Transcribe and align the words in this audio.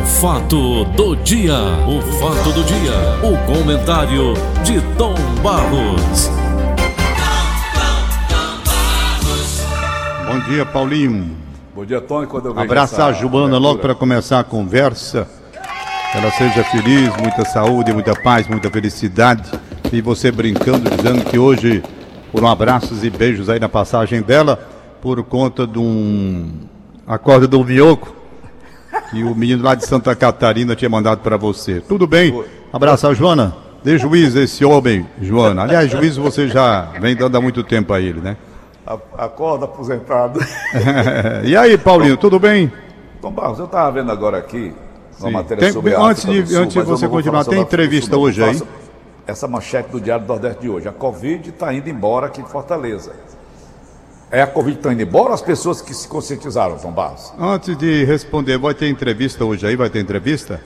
O 0.00 0.04
fato 0.04 0.84
do 0.96 1.16
dia, 1.16 1.54
o 1.86 2.00
fato 2.18 2.52
do 2.52 2.64
dia, 2.64 2.92
o 3.22 3.36
comentário 3.52 4.34
de 4.64 4.80
Tom 4.96 5.14
Barros. 5.42 6.30
Bom 10.26 10.38
dia, 10.48 10.64
Paulinho. 10.64 11.36
Bom 11.74 11.84
dia, 11.84 12.00
Tony. 12.00 12.26
Quando 12.26 12.46
eu 12.46 12.54
vejo 12.54 12.64
Abraçar 12.64 13.08
a 13.10 13.12
Joana 13.12 13.36
abertura- 13.46 13.58
logo 13.58 13.78
para 13.78 13.94
começar 13.94 14.40
a 14.40 14.44
conversa. 14.44 15.26
Que 16.12 16.18
ela 16.18 16.30
seja 16.32 16.64
feliz, 16.64 17.08
muita 17.16 17.44
saúde, 17.44 17.92
muita 17.92 18.14
paz, 18.20 18.48
muita 18.48 18.68
felicidade. 18.70 19.50
E 19.92 20.00
você 20.00 20.30
brincando, 20.32 20.90
dizendo 20.90 21.24
que 21.24 21.38
hoje 21.38 21.82
foram 22.32 22.48
abraços 22.48 23.04
e 23.04 23.10
beijos 23.10 23.48
aí 23.48 23.60
na 23.60 23.68
passagem 23.68 24.20
dela, 24.22 24.58
por 25.00 25.22
conta 25.24 25.66
de 25.66 25.78
um 25.78 26.50
acordo 27.06 27.46
do 27.48 27.64
Mioco, 27.64 28.12
que 29.10 29.22
o 29.24 29.34
menino 29.34 29.62
lá 29.62 29.74
de 29.74 29.84
Santa 29.86 30.14
Catarina 30.14 30.74
tinha 30.76 30.88
mandado 30.88 31.20
para 31.20 31.36
você. 31.36 31.80
Tudo 31.80 32.06
bem? 32.06 32.44
Abraçar 32.72 33.14
Joana. 33.14 33.54
Dê 33.82 33.96
juízo 33.98 34.38
esse 34.38 34.64
homem, 34.64 35.06
Joana. 35.20 35.62
Aliás, 35.62 35.90
juízo 35.90 36.22
você 36.22 36.46
já 36.48 36.82
vem 37.00 37.16
dando 37.16 37.36
há 37.36 37.40
muito 37.40 37.64
tempo 37.64 37.92
a 37.92 38.00
ele, 38.00 38.20
né? 38.20 38.36
Acorda, 39.16 39.64
aposentado. 39.64 40.40
e 41.44 41.56
aí, 41.56 41.78
Paulinho, 41.78 42.16
tudo 42.16 42.38
bem? 42.38 42.70
Tom 43.22 43.30
Barros, 43.30 43.58
eu 43.58 43.64
estava 43.66 43.90
vendo 43.92 44.10
agora 44.10 44.38
aqui 44.38 44.74
uma 45.18 45.28
Sim. 45.28 45.34
matéria 45.34 45.64
Tem- 45.64 45.72
sobre 45.72 45.94
antes 45.94 46.24
de- 46.24 46.46
Sul, 46.46 46.62
antes 46.62 46.74
de 46.74 46.82
você 46.82 47.08
continuar, 47.08 47.44
tem 47.44 47.60
entrevista 47.60 48.14
Sul, 48.14 48.22
hoje 48.24 48.42
aí? 48.42 48.62
Essa 49.26 49.46
manchete 49.46 49.90
do 49.90 50.00
Diário 50.00 50.24
do 50.24 50.28
Nordeste 50.28 50.62
de 50.62 50.68
hoje. 50.68 50.88
A 50.88 50.92
Covid 50.92 51.50
está 51.50 51.72
indo 51.72 51.88
embora 51.88 52.26
aqui 52.26 52.40
em 52.40 52.46
Fortaleza. 52.46 53.12
É 54.32 54.42
a 54.42 54.46
Covid 54.46 54.76
está 54.76 54.92
indo 54.92 55.02
embora 55.02 55.30
ou 55.30 55.34
as 55.34 55.42
pessoas 55.42 55.82
que 55.82 55.92
se 55.92 56.06
conscientizaram, 56.06 56.76
Tom 56.78 56.92
Barros? 56.92 57.32
Antes 57.38 57.76
de 57.76 58.04
responder, 58.04 58.58
vai 58.58 58.72
ter 58.74 58.88
entrevista 58.88 59.44
hoje 59.44 59.66
aí? 59.66 59.74
Vai 59.74 59.90
ter 59.90 59.98
entrevista? 60.00 60.60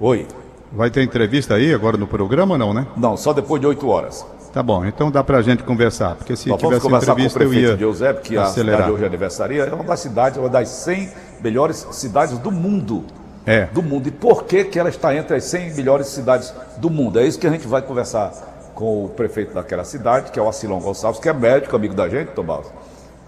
Oi. 0.00 0.26
Vai 0.72 0.90
ter 0.90 1.02
entrevista 1.02 1.54
aí 1.54 1.74
agora 1.74 1.98
no 1.98 2.06
programa 2.06 2.56
não, 2.56 2.72
né? 2.72 2.86
Não, 2.96 3.18
só 3.18 3.34
depois 3.34 3.60
de 3.60 3.66
8 3.66 3.86
horas. 3.86 4.24
Tá 4.50 4.62
bom, 4.62 4.84
então 4.84 5.10
dá 5.10 5.22
pra 5.22 5.42
gente 5.42 5.62
conversar, 5.62 6.16
porque 6.16 6.34
se 6.34 6.48
Nós 6.48 6.60
vamos 6.60 6.78
tivesse 6.78 6.86
conversar 6.86 7.14
com 7.14 7.20
o 7.20 7.24
entrevista 7.24 7.38
eu 7.42 7.48
prefeito 7.50 7.76
de 7.76 7.84
Eusébio, 7.84 8.22
que 8.22 8.36
a 8.36 8.44
acelerar. 8.44 8.78
cidade 8.80 8.92
hoje 8.94 9.04
aniversaria. 9.04 9.62
É 9.64 9.74
uma 9.74 9.84
das 9.84 10.00
cidades, 10.00 10.38
uma 10.38 10.48
das 10.48 10.68
100 10.70 11.10
melhores 11.42 11.86
cidades 11.92 12.38
do 12.38 12.50
mundo. 12.50 13.04
É. 13.46 13.66
Do 13.66 13.82
mundo. 13.82 14.08
E 14.08 14.10
por 14.10 14.44
que, 14.44 14.64
que 14.64 14.78
ela 14.78 14.88
está 14.88 15.14
entre 15.14 15.36
as 15.36 15.44
100 15.44 15.74
melhores 15.74 16.06
cidades 16.06 16.52
do 16.78 16.88
mundo? 16.88 17.18
É 17.20 17.26
isso 17.26 17.38
que 17.38 17.46
a 17.46 17.50
gente 17.50 17.68
vai 17.68 17.82
conversar 17.82 18.49
com 18.80 19.04
o 19.04 19.08
prefeito 19.10 19.52
daquela 19.52 19.84
cidade, 19.84 20.32
que 20.32 20.38
é 20.38 20.42
o 20.42 20.48
Acilão 20.48 20.80
Gonçalves, 20.80 21.20
que 21.20 21.28
é 21.28 21.34
médico, 21.34 21.76
amigo 21.76 21.92
da 21.92 22.08
gente, 22.08 22.28
Tomás. 22.28 22.64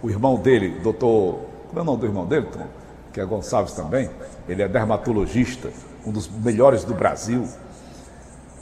O 0.02 0.08
irmão 0.08 0.36
dele, 0.36 0.80
doutor. 0.82 1.40
Como 1.68 1.78
é 1.78 1.82
o 1.82 1.84
nome 1.84 1.98
do 2.00 2.06
irmão 2.06 2.24
dele, 2.24 2.46
Tom? 2.50 2.64
Que 3.12 3.20
é 3.20 3.24
Gonçalves 3.26 3.74
também. 3.74 4.08
Ele 4.48 4.62
é 4.62 4.66
dermatologista, 4.68 5.68
um 6.06 6.10
dos 6.10 6.26
melhores 6.26 6.84
do 6.84 6.94
Brasil 6.94 7.46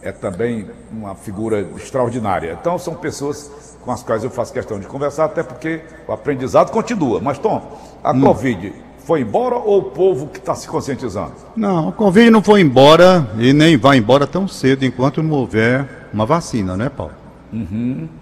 é 0.02 0.10
também 0.10 0.66
uma 0.90 1.14
figura 1.14 1.60
extraordinária. 1.76 2.58
Então 2.60 2.76
são 2.78 2.94
pessoas 2.94 3.76
com 3.84 3.92
as 3.92 4.02
quais 4.02 4.24
eu 4.24 4.30
faço 4.30 4.52
questão 4.52 4.80
de 4.80 4.86
conversar, 4.86 5.26
até 5.26 5.42
porque 5.44 5.82
o 6.08 6.12
aprendizado 6.12 6.72
continua. 6.72 7.20
Mas 7.20 7.38
Tom, 7.38 7.62
a 8.02 8.10
Hum. 8.12 8.20
Covid 8.22 8.72
foi 9.04 9.20
embora 9.20 9.56
ou 9.56 9.78
o 9.78 9.82
povo 9.84 10.26
que 10.26 10.38
está 10.38 10.54
se 10.54 10.66
conscientizando? 10.66 11.34
Não, 11.54 11.90
o 11.90 11.92
Covid 11.92 12.30
não 12.30 12.42
foi 12.42 12.62
embora 12.62 13.28
e 13.38 13.52
nem 13.52 13.76
vai 13.76 13.98
embora 13.98 14.26
tão 14.26 14.48
cedo 14.48 14.84
enquanto 14.84 15.22
não 15.22 15.36
houver 15.36 15.99
uma 16.12 16.26
vacina, 16.26 16.76
né, 16.76 16.88
Paulo? 16.88 17.14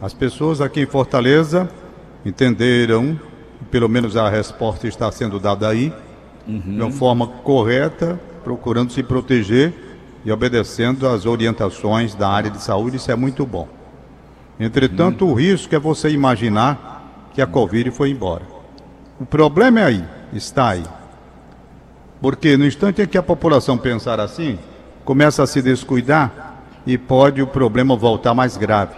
As 0.01 0.15
pessoas 0.15 0.61
aqui 0.61 0.81
em 0.81 0.87
Fortaleza 0.87 1.69
entenderam, 2.25 3.19
pelo 3.71 3.89
menos 3.89 4.17
a 4.17 4.29
resposta 4.29 4.87
está 4.87 5.11
sendo 5.13 5.39
dada 5.39 5.69
aí, 5.69 5.93
de 6.47 6.81
uma 6.81 6.91
forma 6.91 7.27
correta, 7.27 8.19
procurando 8.43 8.93
se 8.93 9.03
proteger 9.03 9.75
e 10.25 10.33
obedecendo 10.33 11.07
às 11.07 11.27
orientações 11.27 12.15
da 12.15 12.29
área 12.29 12.51
de 12.51 12.61
saúde, 12.63 12.97
isso 12.97 13.11
é 13.11 13.17
muito 13.17 13.45
bom. 13.45 13.69
Entretanto, 14.59 15.27
o 15.27 15.35
risco 15.35 15.75
é 15.75 15.79
você 15.79 16.09
imaginar 16.11 17.31
que 17.35 17.43
a 17.43 17.47
Covid 17.47 17.91
foi 17.91 18.11
embora. 18.11 18.43
O 19.21 19.27
problema 19.27 19.81
é 19.81 19.85
aí, 19.85 20.05
está 20.33 20.71
aí. 20.71 20.85
Porque 22.21 22.57
no 22.57 22.67
instante 22.67 23.03
em 23.03 23.07
que 23.07 23.19
a 23.19 23.23
população 23.23 23.79
pensar 23.79 24.19
assim, 24.19 24.59
começa 25.05 25.43
a 25.43 25.47
se 25.47 25.63
descuidar 25.63 26.48
e 26.89 26.97
pode 26.97 27.43
o 27.43 27.47
problema 27.47 27.95
voltar 27.95 28.33
mais 28.33 28.57
grave. 28.57 28.95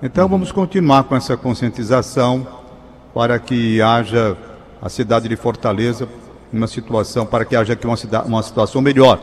Então 0.00 0.28
vamos 0.28 0.52
continuar 0.52 1.02
com 1.02 1.16
essa 1.16 1.36
conscientização 1.36 2.46
para 3.12 3.36
que 3.40 3.82
haja 3.82 4.36
a 4.80 4.88
cidade 4.88 5.28
de 5.28 5.34
Fortaleza 5.34 6.08
uma 6.52 6.68
situação, 6.68 7.26
para 7.26 7.44
que 7.44 7.56
haja 7.56 7.72
aqui 7.72 7.84
uma, 7.84 7.96
cida- 7.96 8.22
uma 8.22 8.42
situação 8.44 8.80
melhor, 8.80 9.18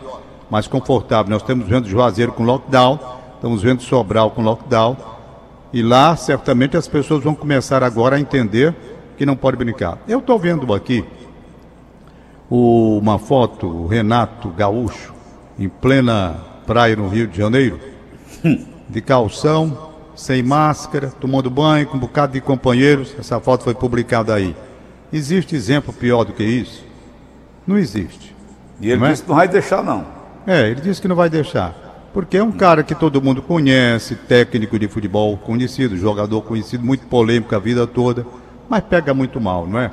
mais 0.50 0.68
confortável. 0.68 1.32
Nós 1.32 1.42
estamos 1.42 1.66
vendo 1.66 1.88
Juazeiro 1.88 2.34
com 2.34 2.44
lockdown, 2.44 3.00
estamos 3.36 3.64
vendo 3.64 3.82
Sobral 3.84 4.32
com 4.32 4.42
lockdown, 4.42 4.98
e 5.72 5.82
lá 5.82 6.14
certamente 6.18 6.76
as 6.76 6.90
pessoas 6.90 7.24
vão 7.24 7.34
começar 7.34 7.84
agora 7.84 8.18
a 8.18 8.20
entender 8.20 8.76
que 9.18 9.26
não 9.26 9.36
pode 9.38 9.56
brincar. 9.56 9.98
Eu 10.10 10.20
estou 10.20 10.38
vendo 10.38 10.74
aqui 10.74 11.06
o- 12.50 12.98
uma 12.98 13.18
foto, 13.18 13.66
o 13.68 13.88
Renato 13.88 14.50
Gaúcho, 14.50 15.14
em 15.58 15.70
plena 15.70 16.36
praia 16.66 16.96
no 16.98 17.08
Rio 17.08 17.28
de 17.28 17.38
Janeiro, 17.38 17.80
de 18.90 19.02
calção, 19.02 19.90
sem 20.16 20.44
máscara, 20.44 21.08
tomando 21.20 21.50
banho, 21.50 21.88
com 21.88 21.98
um 21.98 22.00
bocado 22.00 22.34
de 22.34 22.42
companheiros. 22.42 23.16
Essa 23.18 23.40
foto 23.40 23.64
foi 23.64 23.74
publicada 23.74 24.34
aí. 24.34 24.56
Existe 25.12 25.56
exemplo 25.56 25.94
pior 25.94 26.24
do 26.24 26.34
que 26.34 26.44
isso? 26.44 26.84
Não 27.66 27.78
existe. 27.78 28.36
E 28.82 28.90
ele 28.90 29.00
Não 29.00 29.08
é? 29.08 29.12
disse 29.12 29.24
que 29.24 29.30
não 29.30 29.36
vai 29.36 29.48
deixar, 29.48 29.84
não. 29.84 30.06
É, 30.48 30.70
ele 30.70 30.82
disse 30.82 31.02
que 31.02 31.08
não 31.08 31.16
vai 31.16 31.30
deixar. 31.30 31.76
Porque 32.14 32.38
é 32.38 32.44
um 32.44 32.52
cara 32.52 32.82
que 32.84 32.96
todo 32.96 33.22
mundo 33.22 33.42
conhece, 33.42 34.16
técnico 34.16 34.80
de 34.80 34.88
futebol 34.88 35.38
conhecido, 35.38 35.96
jogador 35.96 36.42
conhecido, 36.42 36.84
muito 36.84 37.06
polêmico 37.06 37.56
a 37.56 37.60
vida 37.60 37.86
toda, 37.86 38.26
mas 38.68 38.84
pega 38.84 39.14
muito 39.14 39.40
mal, 39.40 39.68
não 39.68 39.80
é? 39.80 39.92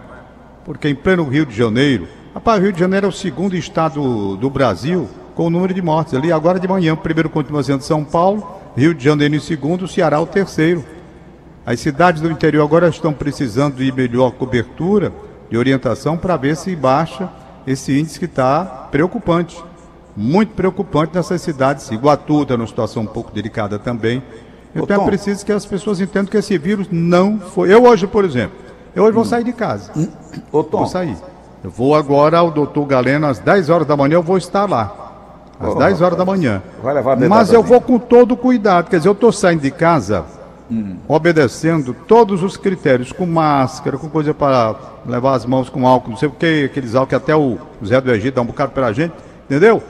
Porque 0.64 0.88
em 0.88 0.94
pleno 0.94 1.24
Rio 1.28 1.44
de 1.44 1.54
Janeiro, 1.54 2.08
rapaz, 2.34 2.58
o 2.58 2.62
Rio 2.62 2.72
de 2.72 2.80
Janeiro 2.80 3.06
é 3.06 3.08
o 3.08 3.12
segundo 3.12 3.54
estado 3.54 4.36
do 4.36 4.48
Brasil 4.48 5.08
com 5.36 5.46
o 5.46 5.50
número 5.50 5.74
de 5.74 5.82
mortes 5.82 6.14
ali. 6.14 6.32
Agora 6.32 6.58
de 6.58 6.66
manhã, 6.66 6.94
o 6.94 6.96
primeiro 6.96 7.28
continua 7.28 7.62
sendo 7.62 7.82
São 7.82 8.02
Paulo, 8.02 8.44
Rio 8.74 8.94
de 8.94 9.04
Janeiro 9.04 9.36
em 9.36 9.38
segundo, 9.38 9.86
Ceará 9.86 10.18
o 10.18 10.26
terceiro. 10.26 10.82
As 11.64 11.78
cidades 11.78 12.22
do 12.22 12.30
interior 12.30 12.64
agora 12.64 12.88
estão 12.88 13.12
precisando 13.12 13.76
de 13.76 13.92
melhor 13.92 14.32
cobertura, 14.32 15.12
de 15.50 15.58
orientação, 15.58 16.16
para 16.16 16.36
ver 16.36 16.56
se 16.56 16.74
baixa 16.74 17.28
esse 17.66 17.96
índice 17.98 18.18
que 18.18 18.24
está 18.24 18.64
preocupante. 18.90 19.62
Muito 20.16 20.54
preocupante 20.54 21.14
nessas 21.14 21.42
cidades. 21.42 21.90
Iguatu 21.90 22.42
está 22.42 22.56
numa 22.56 22.66
situação 22.66 23.02
um 23.02 23.06
pouco 23.06 23.30
delicada 23.30 23.78
também. 23.78 24.22
Então 24.74 24.86
Tom. 24.86 25.02
é 25.02 25.06
preciso 25.06 25.44
que 25.44 25.52
as 25.52 25.66
pessoas 25.66 26.00
entendam 26.00 26.30
que 26.30 26.36
esse 26.38 26.56
vírus 26.56 26.88
não 26.90 27.38
foi. 27.38 27.72
Eu 27.72 27.84
hoje, 27.84 28.06
por 28.06 28.24
exemplo, 28.24 28.56
eu 28.94 29.04
hoje 29.04 29.12
vou 29.12 29.24
sair 29.24 29.44
de 29.44 29.52
casa. 29.52 29.92
Ô, 30.50 30.64
Tom, 30.64 30.78
Vou 30.78 30.86
sair. 30.86 31.16
Eu 31.62 31.70
vou 31.70 31.94
agora 31.94 32.38
ao 32.38 32.50
doutor 32.50 32.86
Galeno 32.86 33.26
às 33.26 33.38
10 33.38 33.68
horas 33.68 33.86
da 33.86 33.96
manhã, 33.96 34.14
eu 34.14 34.22
vou 34.22 34.38
estar 34.38 34.68
lá. 34.68 35.05
Às 35.58 35.74
Oh, 35.74 35.78
10 35.78 36.02
horas 36.02 36.18
da 36.18 36.24
manhã. 36.24 36.62
vai 36.82 36.94
levar 36.94 37.12
a 37.12 37.28
Mas 37.28 37.52
eu 37.52 37.62
vou 37.62 37.80
com 37.80 37.98
todo 37.98 38.36
cuidado. 38.36 38.90
Quer 38.90 38.98
dizer, 38.98 39.08
eu 39.08 39.12
estou 39.12 39.32
saindo 39.32 39.62
de 39.62 39.70
casa 39.70 40.24
obedecendo 41.06 41.94
todos 42.08 42.42
os 42.42 42.56
critérios, 42.56 43.12
com 43.12 43.24
máscara, 43.24 43.96
com 43.96 44.08
coisa 44.08 44.34
para 44.34 44.74
levar 45.06 45.34
as 45.34 45.46
mãos 45.46 45.68
com 45.68 45.86
álcool, 45.86 46.10
não 46.10 46.16
sei 46.16 46.28
o 46.28 46.32
que, 46.32 46.64
aqueles 46.64 46.94
álcool 46.94 47.08
que 47.08 47.14
até 47.14 47.36
o 47.36 47.56
Zé 47.84 48.00
do 48.00 48.10
Egito 48.12 48.34
dá 48.34 48.42
um 48.42 48.46
bocado 48.46 48.72
pra 48.72 48.92
gente, 48.92 49.14
entendeu? 49.44 49.82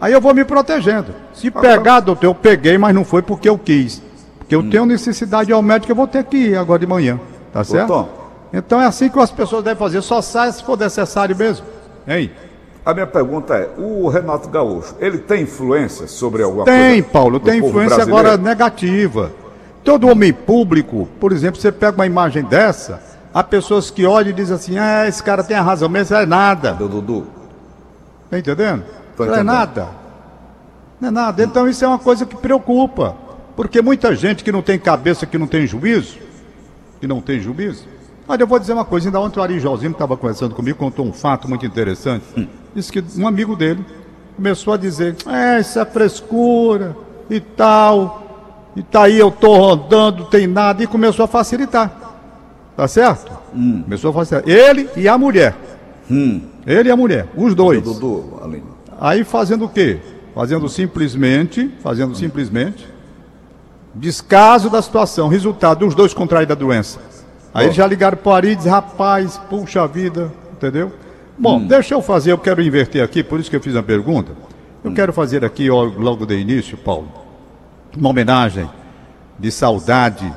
Aí 0.00 0.12
eu 0.12 0.20
vou 0.20 0.32
me 0.34 0.44
protegendo. 0.44 1.14
Se 1.34 1.50
pegar, 1.50 2.00
doutor, 2.00 2.26
eu 2.26 2.34
peguei, 2.34 2.78
mas 2.78 2.94
não 2.94 3.04
foi 3.04 3.22
porque 3.22 3.48
eu 3.48 3.58
quis. 3.58 4.02
Porque 4.38 4.54
eu 4.54 4.68
tenho 4.68 4.86
necessidade 4.86 5.46
de 5.46 5.52
ir 5.52 5.54
ao 5.54 5.62
médico, 5.62 5.92
eu 5.92 5.96
vou 5.96 6.06
ter 6.08 6.24
que 6.24 6.36
ir 6.36 6.56
agora 6.56 6.78
de 6.78 6.86
manhã. 6.86 7.20
Tá 7.52 7.62
certo? 7.62 8.08
Então 8.52 8.80
é 8.80 8.86
assim 8.86 9.08
que 9.08 9.18
as 9.18 9.30
pessoas 9.30 9.62
devem 9.62 9.78
fazer. 9.78 10.00
Só 10.02 10.20
sai 10.20 10.50
se 10.50 10.64
for 10.64 10.76
necessário 10.78 11.36
mesmo. 11.36 11.64
Hein? 12.08 12.30
A 12.84 12.92
minha 12.92 13.06
pergunta 13.06 13.54
é, 13.54 13.70
o 13.78 14.08
Renato 14.08 14.48
Gaúcho, 14.48 14.96
ele 14.98 15.18
tem 15.18 15.42
influência 15.42 16.06
sobre 16.08 16.42
alguma 16.42 16.64
coisa? 16.64 16.78
Tem, 16.78 17.02
Paulo, 17.02 17.38
tem 17.38 17.58
influência 17.58 17.96
brasileiro? 17.96 18.28
agora 18.28 18.36
negativa. 18.36 19.32
Todo 19.84 20.08
homem 20.08 20.32
público, 20.32 21.08
por 21.20 21.32
exemplo, 21.32 21.60
você 21.60 21.70
pega 21.70 21.96
uma 21.96 22.06
imagem 22.06 22.42
dessa, 22.44 23.02
há 23.32 23.42
pessoas 23.42 23.90
que 23.90 24.04
olham 24.04 24.30
e 24.30 24.32
dizem 24.32 24.56
assim, 24.56 24.78
ah, 24.78 25.06
esse 25.06 25.22
cara 25.22 25.44
tem 25.44 25.56
a 25.56 25.62
razão, 25.62 25.88
mas 25.88 26.02
isso 26.02 26.14
é 26.14 26.26
nada. 26.26 26.72
Do 26.72 26.88
Dudu. 26.88 27.26
Tá 28.30 28.38
entendendo? 28.38 28.84
Tô 29.16 29.26
Não 29.26 29.34
é 29.34 29.42
nada. 29.42 29.88
Não 31.00 31.08
é 31.08 31.10
nada. 31.12 31.42
Então 31.42 31.68
isso 31.68 31.84
é 31.84 31.88
uma 31.88 31.98
coisa 31.98 32.26
que 32.26 32.36
preocupa. 32.36 33.16
Porque 33.54 33.82
muita 33.82 34.14
gente 34.16 34.42
que 34.42 34.50
não 34.50 34.62
tem 34.62 34.78
cabeça, 34.78 35.26
que 35.26 35.36
não 35.36 35.46
tem 35.46 35.66
juízo, 35.66 36.18
que 37.00 37.06
não 37.06 37.20
tem 37.20 37.40
juízo. 37.40 37.86
Olha, 38.26 38.42
eu 38.42 38.46
vou 38.46 38.58
dizer 38.58 38.72
uma 38.72 38.84
coisa, 38.84 39.08
ainda 39.08 39.20
ontem 39.20 39.38
o 39.38 39.42
Ari 39.42 39.60
Josinho 39.60 39.92
estava 39.92 40.16
conversando 40.16 40.54
comigo, 40.54 40.78
contou 40.78 41.04
um 41.04 41.12
fato 41.12 41.48
muito 41.48 41.66
interessante. 41.66 42.24
Disse 42.74 42.90
que 42.90 43.04
um 43.18 43.26
amigo 43.26 43.54
dele 43.54 43.84
começou 44.36 44.74
a 44.74 44.76
dizer, 44.76 45.16
é, 45.26 45.60
isso 45.60 45.78
é 45.78 45.84
frescura 45.84 46.96
e 47.28 47.40
tal. 47.40 48.22
E 48.74 48.82
tá 48.82 49.04
aí, 49.04 49.18
eu 49.18 49.30
tô 49.30 49.54
rodando, 49.54 50.24
tem 50.24 50.46
nada, 50.46 50.82
e 50.82 50.86
começou 50.86 51.24
a 51.24 51.28
facilitar. 51.28 51.92
Tá 52.76 52.88
certo? 52.88 53.30
Começou 53.82 54.10
a 54.10 54.14
facilitar. 54.14 54.48
Ele 54.48 54.88
e 54.96 55.06
a 55.06 55.18
mulher. 55.18 55.54
Hum. 56.10 56.40
Ele 56.66 56.88
e 56.88 56.92
a 56.92 56.96
mulher, 56.96 57.28
os 57.36 57.54
dois. 57.54 57.82
Dudu, 57.82 58.38
Aline. 58.42 58.64
Aí 59.00 59.24
fazendo 59.24 59.66
o 59.66 59.68
quê? 59.68 59.98
Fazendo 60.34 60.68
simplesmente, 60.68 61.70
fazendo 61.82 62.14
simplesmente, 62.14 62.88
descaso 63.94 64.70
da 64.70 64.80
situação, 64.80 65.28
resultado 65.28 65.80
dos 65.80 65.94
dois 65.94 66.14
contrair 66.14 66.46
da 66.46 66.54
doença. 66.54 66.98
Aí 67.52 67.66
eles 67.66 67.76
já 67.76 67.86
ligaram 67.86 68.16
para 68.16 68.30
o 68.30 68.34
Ari 68.34 68.50
e 68.52 68.56
dizem, 68.56 68.72
rapaz, 68.72 69.38
puxa 69.50 69.86
vida, 69.86 70.32
entendeu? 70.52 70.92
Bom, 71.38 71.56
hum. 71.56 71.66
deixa 71.66 71.94
eu 71.94 72.02
fazer, 72.02 72.32
eu 72.32 72.38
quero 72.38 72.62
inverter 72.62 73.02
aqui, 73.02 73.22
por 73.22 73.40
isso 73.40 73.50
que 73.50 73.56
eu 73.56 73.60
fiz 73.60 73.74
a 73.76 73.82
pergunta. 73.82 74.32
Eu 74.84 74.90
hum. 74.90 74.94
quero 74.94 75.12
fazer 75.12 75.44
aqui, 75.44 75.70
ó, 75.70 75.82
logo 75.82 76.26
de 76.26 76.34
início, 76.34 76.76
Paulo, 76.76 77.08
uma 77.96 78.10
homenagem 78.10 78.68
de 79.38 79.50
saudade, 79.50 80.32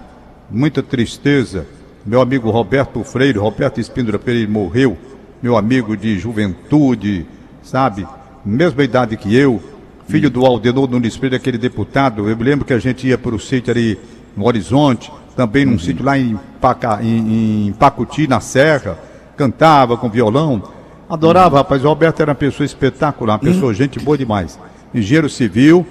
muita 0.50 0.82
tristeza. 0.82 1.66
Meu 2.06 2.22
amigo 2.22 2.52
Roberto 2.52 3.04
Freire, 3.04 3.40
Roberto 3.40 3.80
Espíndola 3.80 4.20
Pereira 4.20 4.50
morreu, 4.50 4.98
meu 5.42 5.58
amigo 5.58 5.98
de 5.98 6.18
juventude, 6.20 7.26
sabe? 7.64 8.08
Mesma 8.46 8.84
idade 8.84 9.18
que 9.18 9.36
eu, 9.36 9.62
filho 10.08 10.30
do 10.30 10.46
Aldenor 10.46 10.90
Nunes 10.90 11.16
Freire, 11.16 11.36
aquele 11.36 11.58
deputado. 11.58 12.30
Eu 12.30 12.38
me 12.38 12.44
lembro 12.44 12.66
que 12.66 12.74
a 12.74 12.80
gente 12.80 13.08
ia 13.08 13.18
para 13.18 13.34
o 13.34 13.40
sítio 13.40 13.72
ali 13.72 13.98
no 14.36 14.46
Horizonte, 14.46 15.12
também 15.36 15.66
num 15.66 15.74
uhum. 15.74 15.80
sítio 15.80 16.06
lá 16.06 16.18
em, 16.18 16.40
Paca, 16.62 17.00
em, 17.02 17.68
em, 17.68 17.74
Pacuti, 17.74 18.28
na 18.28 18.40
Serra, 18.40 18.98
cantava 19.36 19.98
com 19.98 20.10
violão. 20.10 20.62
Adorava, 21.10 21.58
rapaz. 21.58 21.84
O 21.84 21.88
Roberto 21.88 22.20
era 22.22 22.32
uma 22.32 22.36
pessoa 22.36 22.66
espetacular, 22.66 23.34
uma 23.34 23.40
pessoa, 23.40 23.68
uhum. 23.68 23.74
gente 23.74 24.00
boa 24.00 24.18
demais. 24.18 24.60
Engenheiro 24.94 25.30
civil, 25.30 25.86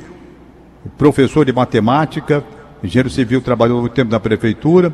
professor 0.99 1.45
de 1.45 1.53
matemática, 1.53 2.43
engenheiro 2.83 3.11
civil, 3.11 3.41
trabalhou 3.41 3.81
muito 3.81 3.93
tempo 3.93 4.11
na 4.11 4.19
prefeitura. 4.19 4.93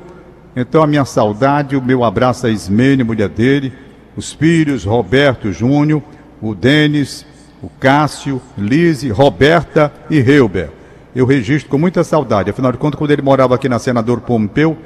Então 0.55 0.83
a 0.83 0.87
minha 0.87 1.05
saudade, 1.05 1.77
o 1.77 1.83
meu 1.83 2.05
abraço 2.05 2.47
a 2.47 2.51
Ismene, 2.51 3.05
mulher 3.05 3.29
dele, 3.29 3.73
os 4.17 4.33
filhos, 4.33 4.85
Roberto 4.85 5.53
Júnior, 5.53 6.03
o 6.43 6.55
Denis, 6.55 7.25
o 7.63 7.69
Cássio, 7.69 8.43
Lise, 8.59 9.09
Roberta 9.11 9.93
e 10.11 10.21
Reuber. 10.21 10.71
Eu 11.15 11.27
registro 11.27 11.71
com 11.71 11.79
muita 11.79 12.05
saudade. 12.05 12.51
Afinal 12.51 12.73
de 12.73 12.79
contas, 12.79 12.99
quando 12.99 13.11
ele 13.11 13.23
morava 13.23 13.55
aqui 13.55 13.69
na 13.69 13.79
Senador 13.79 14.21
Pompeu, 14.21 14.77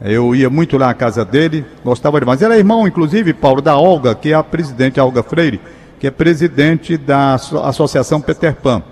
eu 0.00 0.34
ia 0.34 0.50
muito 0.50 0.76
lá 0.76 0.90
à 0.90 0.94
casa 0.94 1.24
dele, 1.24 1.64
gostava 1.84 2.20
demais. 2.20 2.42
Ele 2.42 2.54
é 2.54 2.58
irmão, 2.58 2.86
inclusive, 2.86 3.32
Paulo, 3.32 3.62
da 3.62 3.76
Olga, 3.76 4.14
que 4.14 4.30
é 4.30 4.34
a 4.34 4.42
presidente, 4.42 5.00
a 5.00 5.04
Olga 5.04 5.22
Freire, 5.22 5.60
que 5.98 6.06
é 6.06 6.10
presidente 6.10 6.96
da 6.96 7.34
Associação 7.34 8.20
Peter 8.20 8.54
Pan. 8.54 8.82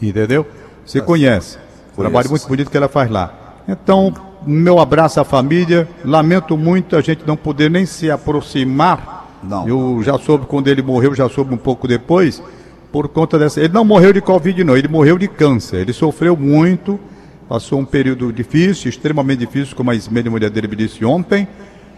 Entendeu? 0.00 0.46
Você 0.84 1.00
conhece. 1.00 1.58
O 1.96 2.00
trabalho 2.00 2.30
muito 2.30 2.46
bonito 2.46 2.70
que 2.70 2.76
ela 2.76 2.88
faz 2.88 3.10
lá. 3.10 3.32
Então, 3.68 4.12
meu 4.46 4.78
abraço 4.78 5.20
à 5.20 5.24
família. 5.24 5.88
Lamento 6.04 6.56
muito 6.56 6.96
a 6.96 7.00
gente 7.00 7.26
não 7.26 7.36
poder 7.36 7.70
nem 7.70 7.86
se 7.86 8.10
aproximar 8.10 9.14
não. 9.44 9.68
Eu 9.68 10.02
já 10.02 10.18
soube 10.18 10.46
quando 10.46 10.68
ele 10.68 10.82
morreu, 10.82 11.14
já 11.14 11.28
soube 11.28 11.54
um 11.54 11.58
pouco 11.58 11.86
depois, 11.86 12.42
por 12.90 13.08
conta 13.08 13.38
dessa. 13.38 13.60
Ele 13.60 13.72
não 13.72 13.84
morreu 13.84 14.12
de 14.12 14.20
Covid, 14.20 14.64
não, 14.64 14.76
ele 14.76 14.88
morreu 14.88 15.18
de 15.18 15.28
câncer. 15.28 15.80
Ele 15.80 15.92
sofreu 15.92 16.36
muito, 16.36 16.98
passou 17.48 17.78
um 17.78 17.84
período 17.84 18.32
difícil, 18.32 18.88
extremamente 18.88 19.40
difícil, 19.40 19.76
como 19.76 19.90
a 19.90 19.94
Ismene, 19.94 20.28
mulher 20.28 20.50
dele, 20.50 20.68
me 20.68 20.76
disse 20.76 21.04
ontem, 21.04 21.46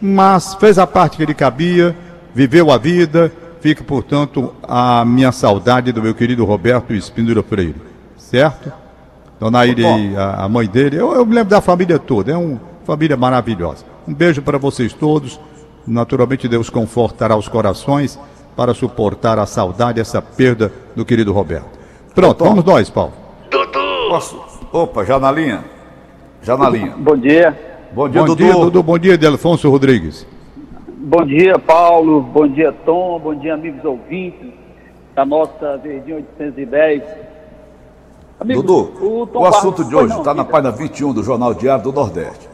mas 0.00 0.54
fez 0.54 0.78
a 0.78 0.86
parte 0.86 1.16
que 1.16 1.22
ele 1.22 1.34
cabia, 1.34 1.96
viveu 2.34 2.70
a 2.70 2.78
vida. 2.78 3.32
Fica, 3.60 3.82
portanto, 3.82 4.54
a 4.62 5.04
minha 5.04 5.32
saudade 5.32 5.90
do 5.90 6.02
meu 6.02 6.14
querido 6.14 6.44
Roberto 6.44 6.92
Espíndola 6.92 7.42
Freire. 7.42 7.74
Certo? 8.16 8.72
Dona 9.40 9.66
Iri, 9.66 9.84
a, 10.16 10.44
a 10.44 10.48
mãe 10.48 10.66
dele, 10.66 10.96
eu, 10.96 11.12
eu 11.12 11.26
me 11.26 11.34
lembro 11.34 11.50
da 11.50 11.60
família 11.60 11.98
toda, 11.98 12.32
é 12.32 12.36
uma 12.36 12.60
família 12.84 13.16
maravilhosa. 13.16 13.84
Um 14.06 14.14
beijo 14.14 14.40
para 14.40 14.58
vocês 14.58 14.92
todos. 14.92 15.40
Naturalmente, 15.86 16.48
Deus 16.48 16.70
confortará 16.70 17.36
os 17.36 17.48
corações 17.48 18.18
para 18.56 18.72
suportar 18.72 19.38
a 19.38 19.46
saudade, 19.46 20.00
essa 20.00 20.22
perda 20.22 20.72
do 20.94 21.04
querido 21.04 21.32
Roberto. 21.32 21.78
Pronto, 22.14 22.44
vamos 22.44 22.64
nós, 22.64 22.88
Paulo. 22.88 23.12
Posso? 24.08 24.45
Opa, 24.76 25.04
já 25.04 25.18
na 25.18 25.32
linha? 25.32 25.64
Já 26.42 26.54
na 26.54 26.68
linha. 26.68 26.92
Bom 26.98 27.16
dia. 27.16 27.58
Bom 27.92 28.06
dia, 28.10 28.20
bom 28.20 28.26
Dudu. 28.26 28.44
Dia, 28.44 28.52
Dudu. 28.52 28.82
Bom 28.82 28.98
dia, 28.98 29.16
Delfonso 29.16 29.70
Rodrigues. 29.70 30.26
Bom 30.98 31.24
dia, 31.24 31.58
Paulo. 31.58 32.20
Bom 32.20 32.46
dia, 32.46 32.70
Tom. 32.84 33.18
Bom 33.18 33.34
dia, 33.34 33.54
amigos 33.54 33.82
ouvintes 33.86 34.52
da 35.14 35.24
nossa 35.24 35.78
Verdinha 35.78 36.16
810. 36.16 37.02
Amigos, 38.38 38.62
Dudu, 38.64 39.26
o, 39.32 39.38
o 39.38 39.46
assunto 39.46 39.82
de 39.82 39.96
hoje 39.96 40.14
está 40.14 40.34
na 40.34 40.44
página 40.44 40.70
21 40.70 41.14
do 41.14 41.22
Jornal 41.22 41.54
Diário 41.54 41.84
do 41.84 41.92
Nordeste. 41.92 42.46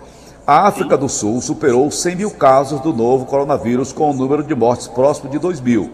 A 0.47 0.69
África 0.69 0.97
do 0.97 1.09
Sul 1.09 1.41
superou 1.41 1.91
100 1.91 2.15
mil 2.15 2.31
casos 2.31 2.81
do 2.83 2.93
novo 2.93 3.27
coronavírus, 3.27 3.93
com 3.93 4.13
o 4.13 4.15
número 4.15 4.45
de 4.45 4.55
mortes 4.55 4.87
próximo 4.87 5.29
de 5.29 5.41
2 5.41 5.61
mil. 5.61 5.91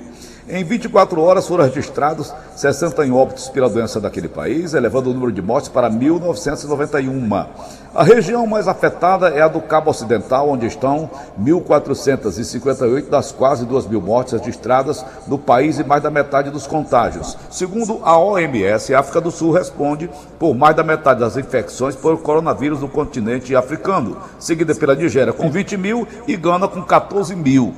Em 0.51 0.65
24 0.65 1.21
horas 1.21 1.47
foram 1.47 1.65
registrados 1.65 2.33
61 2.57 3.15
óbitos 3.15 3.51
pela 3.51 3.69
doença 3.69 4.01
daquele 4.01 4.29
país, 4.29 4.73
elevando 4.73 5.11
o 5.11 5.13
número 5.13 5.31
de 5.31 5.43
mortes 5.43 5.69
para 5.69 5.91
1.991. 5.91 7.47
A 7.95 8.03
região 8.03 8.47
mais 8.47 8.67
afetada 8.67 9.29
é 9.29 9.43
a 9.43 9.49
do 9.49 9.61
Cabo 9.61 9.91
Ocidental, 9.91 10.49
onde 10.49 10.65
estão 10.65 11.11
1.458 11.39 13.11
das 13.11 13.31
quase 13.31 13.67
2 13.67 13.89
mil 13.89 14.01
mortes 14.01 14.41
registradas 14.41 15.05
no 15.27 15.37
país 15.37 15.79
e 15.79 15.85
mais 15.85 16.03
da 16.03 16.11
metade 16.11 16.49
dos 16.49 16.67
contágios. 16.67 17.37
Segundo 17.51 18.01
a 18.03 18.19
OMS, 18.19 18.95
a 18.95 19.01
África 19.01 19.21
do 19.21 19.31
Sul 19.31 19.53
responde 19.53 20.09
por 20.39 20.55
mais 20.55 20.75
da 20.75 20.83
metade 20.83 21.21
das 21.21 21.37
infecções 21.37 21.95
por 21.95 22.17
coronavírus 22.23 22.81
no 22.81 22.89
continente 22.89 23.55
africano, 23.55 24.17
seguida 24.39 24.75
pela 24.75 24.95
Nigéria 24.95 25.33
com 25.35 25.51
20 25.51 25.77
mil 25.77 26.09
e 26.27 26.37
Gana 26.37 26.67
com 26.67 26.83
14 26.83 27.37
mil. 27.37 27.75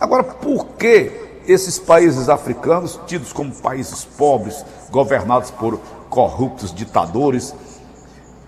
Agora, 0.00 0.24
por 0.24 0.66
que 0.76 1.27
esses 1.48 1.78
países 1.78 2.28
africanos, 2.28 3.00
tidos 3.06 3.32
como 3.32 3.52
países 3.54 4.04
pobres, 4.04 4.64
governados 4.90 5.50
por 5.50 5.80
corruptos 6.10 6.72
ditadores, 6.72 7.54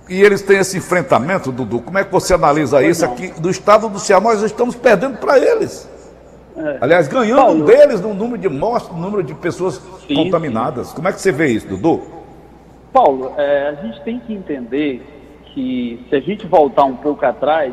e 0.09 0.21
eles 0.21 0.43
têm 0.43 0.59
esse 0.59 0.77
enfrentamento, 0.77 1.53
Dudu. 1.53 1.81
Como 1.81 1.97
é 1.97 2.05
que 2.05 2.13
você 2.13 2.35
analisa 2.35 2.83
isso 2.83 3.05
aqui 3.05 3.29
do 3.41 3.49
estado 3.49 3.89
do 3.89 3.99
Ceará? 3.99 4.21
Nós 4.21 4.43
estamos 4.43 4.75
perdendo 4.75 5.19
para 5.19 5.39
eles. 5.39 5.89
É. 6.57 6.79
Aliás, 6.81 7.07
ganhando 7.07 7.37
Paulo, 7.37 7.65
deles 7.65 8.01
no 8.01 8.13
número 8.13 8.37
de 8.37 8.49
mortes, 8.49 8.91
no 8.91 8.99
número 8.99 9.23
de 9.23 9.35
pessoas 9.35 9.81
sim, 10.07 10.15
contaminadas. 10.17 10.89
Sim. 10.89 10.97
Como 10.97 11.09
é 11.09 11.13
que 11.13 11.21
você 11.21 11.31
vê 11.31 11.47
isso, 11.47 11.69
Dudu? 11.69 12.03
Paulo, 12.93 13.33
é, 13.37 13.69
a 13.69 13.75
gente 13.75 14.01
tem 14.03 14.19
que 14.19 14.35
entender 14.35 15.01
que 15.55 16.05
se 16.11 16.17
a 16.17 16.21
gente 16.21 16.45
voltar 16.47 16.85
um 16.85 16.97
pouco 16.97 17.25
atrás, 17.25 17.73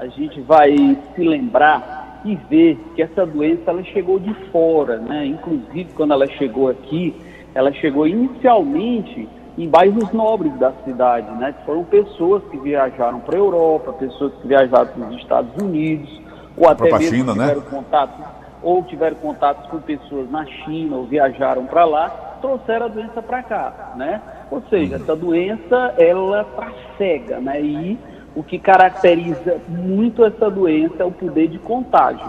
a 0.00 0.08
gente 0.08 0.40
vai 0.40 0.98
se 1.14 1.22
lembrar 1.22 1.97
e 2.24 2.34
ver 2.34 2.78
que 2.94 3.02
essa 3.02 3.24
doença 3.24 3.70
ela 3.70 3.82
chegou 3.84 4.18
de 4.18 4.32
fora, 4.50 4.98
né? 4.98 5.26
Inclusive 5.26 5.90
quando 5.94 6.12
ela 6.12 6.26
chegou 6.26 6.68
aqui, 6.68 7.14
ela 7.54 7.72
chegou 7.72 8.06
inicialmente 8.06 9.28
em 9.56 9.68
bairros 9.68 10.12
nobres 10.12 10.56
da 10.58 10.72
cidade, 10.84 11.30
né? 11.38 11.52
Que 11.52 11.64
foram 11.64 11.84
pessoas 11.84 12.42
que 12.50 12.58
viajaram 12.58 13.20
para 13.20 13.36
a 13.36 13.38
Europa, 13.38 13.92
pessoas 13.92 14.32
que 14.34 14.46
viajaram 14.46 14.86
para 14.86 15.08
os 15.08 15.16
Estados 15.16 15.62
Unidos, 15.62 16.20
ou 16.56 16.68
até 16.68 16.84
mesmo 16.84 17.16
China, 17.16 17.34
né? 17.34 17.48
tiveram 17.48 17.60
né? 17.60 17.66
contato 17.70 18.38
ou 18.62 18.82
tiveram 18.82 19.16
contatos 19.16 19.70
com 19.70 19.78
pessoas 19.78 20.30
na 20.30 20.44
China 20.44 20.96
ou 20.96 21.04
viajaram 21.04 21.66
para 21.66 21.84
lá, 21.84 22.08
trouxeram 22.40 22.86
a 22.86 22.88
doença 22.88 23.22
para 23.22 23.42
cá, 23.42 23.92
né? 23.96 24.20
Ou 24.50 24.62
seja, 24.68 24.96
uhum. 24.96 25.02
essa 25.02 25.16
doença 25.16 25.94
ela 25.98 26.44
tá 26.44 26.72
cega, 26.96 27.38
né? 27.38 27.60
E 27.60 27.98
o 28.38 28.42
que 28.44 28.56
caracteriza 28.56 29.60
muito 29.66 30.24
essa 30.24 30.48
doença 30.48 31.02
é 31.02 31.04
o 31.04 31.10
poder 31.10 31.48
de 31.48 31.58
contágio. 31.58 32.24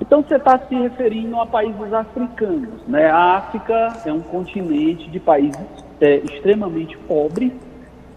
Então 0.00 0.22
você 0.22 0.36
está 0.36 0.58
se 0.58 0.74
referindo 0.74 1.38
a 1.38 1.44
países 1.44 1.92
africanos, 1.92 2.80
né? 2.88 3.10
A 3.10 3.36
África 3.36 3.92
é 4.06 4.10
um 4.10 4.22
continente 4.22 5.10
de 5.10 5.20
países 5.20 5.60
é, 6.00 6.14
extremamente 6.16 6.96
pobres, 6.96 7.52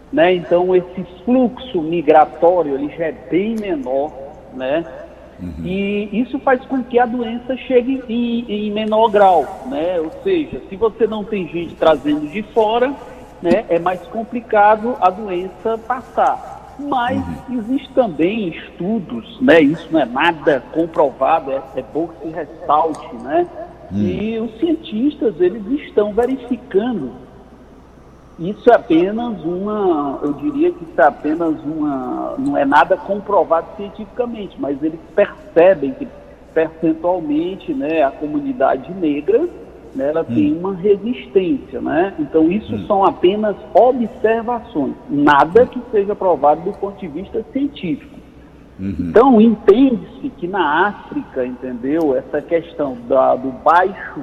né? 0.10 0.34
Então 0.34 0.74
esse 0.74 1.06
fluxo 1.26 1.82
migratório 1.82 2.76
ele 2.76 2.88
já 2.96 3.08
é 3.08 3.12
bem 3.12 3.56
menor, 3.60 4.14
né? 4.54 4.86
Uhum. 5.42 5.66
E 5.66 6.22
isso 6.22 6.40
faz 6.40 6.64
com 6.64 6.82
que 6.82 6.98
a 6.98 7.06
doença 7.06 7.58
chegue 7.58 8.02
em, 8.08 8.46
em 8.48 8.72
menor 8.72 9.10
grau, 9.10 9.66
né? 9.66 10.00
Ou 10.00 10.12
seja, 10.24 10.62
se 10.70 10.78
você 10.78 11.06
não 11.06 11.26
tem 11.26 11.46
gente 11.50 11.76
trazendo 11.76 12.26
de 12.26 12.42
fora, 12.54 12.94
né, 13.42 13.66
é 13.68 13.78
mais 13.78 14.00
complicado 14.04 14.96
a 15.02 15.10
doença 15.10 15.78
passar. 15.86 16.63
Mas 16.80 17.18
uhum. 17.18 17.60
existe 17.60 17.90
também 17.94 18.50
estudos, 18.50 19.40
né? 19.42 19.62
Isso 19.62 19.88
não 19.92 20.00
é 20.00 20.06
nada 20.06 20.64
comprovado, 20.72 21.52
é, 21.52 21.62
é 21.76 21.84
bom 21.94 22.08
que 22.08 22.28
se 22.28 22.34
ressalte, 22.34 23.16
né? 23.18 23.48
Uhum. 23.92 24.00
E 24.00 24.40
os 24.40 24.60
cientistas 24.60 25.40
eles 25.40 25.66
estão 25.82 26.14
verificando. 26.14 27.12
Isso 28.40 28.72
é 28.72 28.76
apenas 28.76 29.44
uma, 29.44 30.20
eu 30.24 30.34
diria 30.34 30.72
que 30.72 30.84
isso 30.84 31.00
é 31.00 31.06
apenas 31.06 31.56
uma, 31.64 32.36
não 32.40 32.58
é 32.58 32.66
nada 32.66 32.98
comprovado 32.98 33.68
cientificamente, 33.78 34.60
mas 34.60 34.82
eles 34.82 35.00
percebem 35.16 35.92
que 35.92 36.08
percentualmente, 36.54 37.74
né, 37.74 38.04
a 38.04 38.12
comunidade 38.12 38.92
negra 38.94 39.48
né, 39.96 40.10
ela 40.10 40.22
hum. 40.22 40.34
tem 40.34 40.58
uma 40.58 40.76
resistência, 40.76 41.82
né? 41.82 42.14
Então 42.20 42.52
isso 42.52 42.76
hum. 42.76 42.86
são 42.88 43.04
apenas 43.04 43.56
observações, 43.74 44.96
nada 45.10 45.66
que 45.66 45.80
seja 45.92 46.16
provado 46.16 46.62
do 46.62 46.78
ponto 46.78 47.00
de 47.00 47.08
vista 47.08 47.44
científico. 47.52 48.24
Uhum. 48.80 48.96
Então, 49.00 49.40
entende-se 49.40 50.30
que 50.30 50.48
na 50.48 50.88
África, 50.88 51.46
entendeu, 51.46 52.16
essa 52.16 52.42
questão 52.42 52.98
da, 53.08 53.36
do 53.36 53.52
baixo 53.52 54.22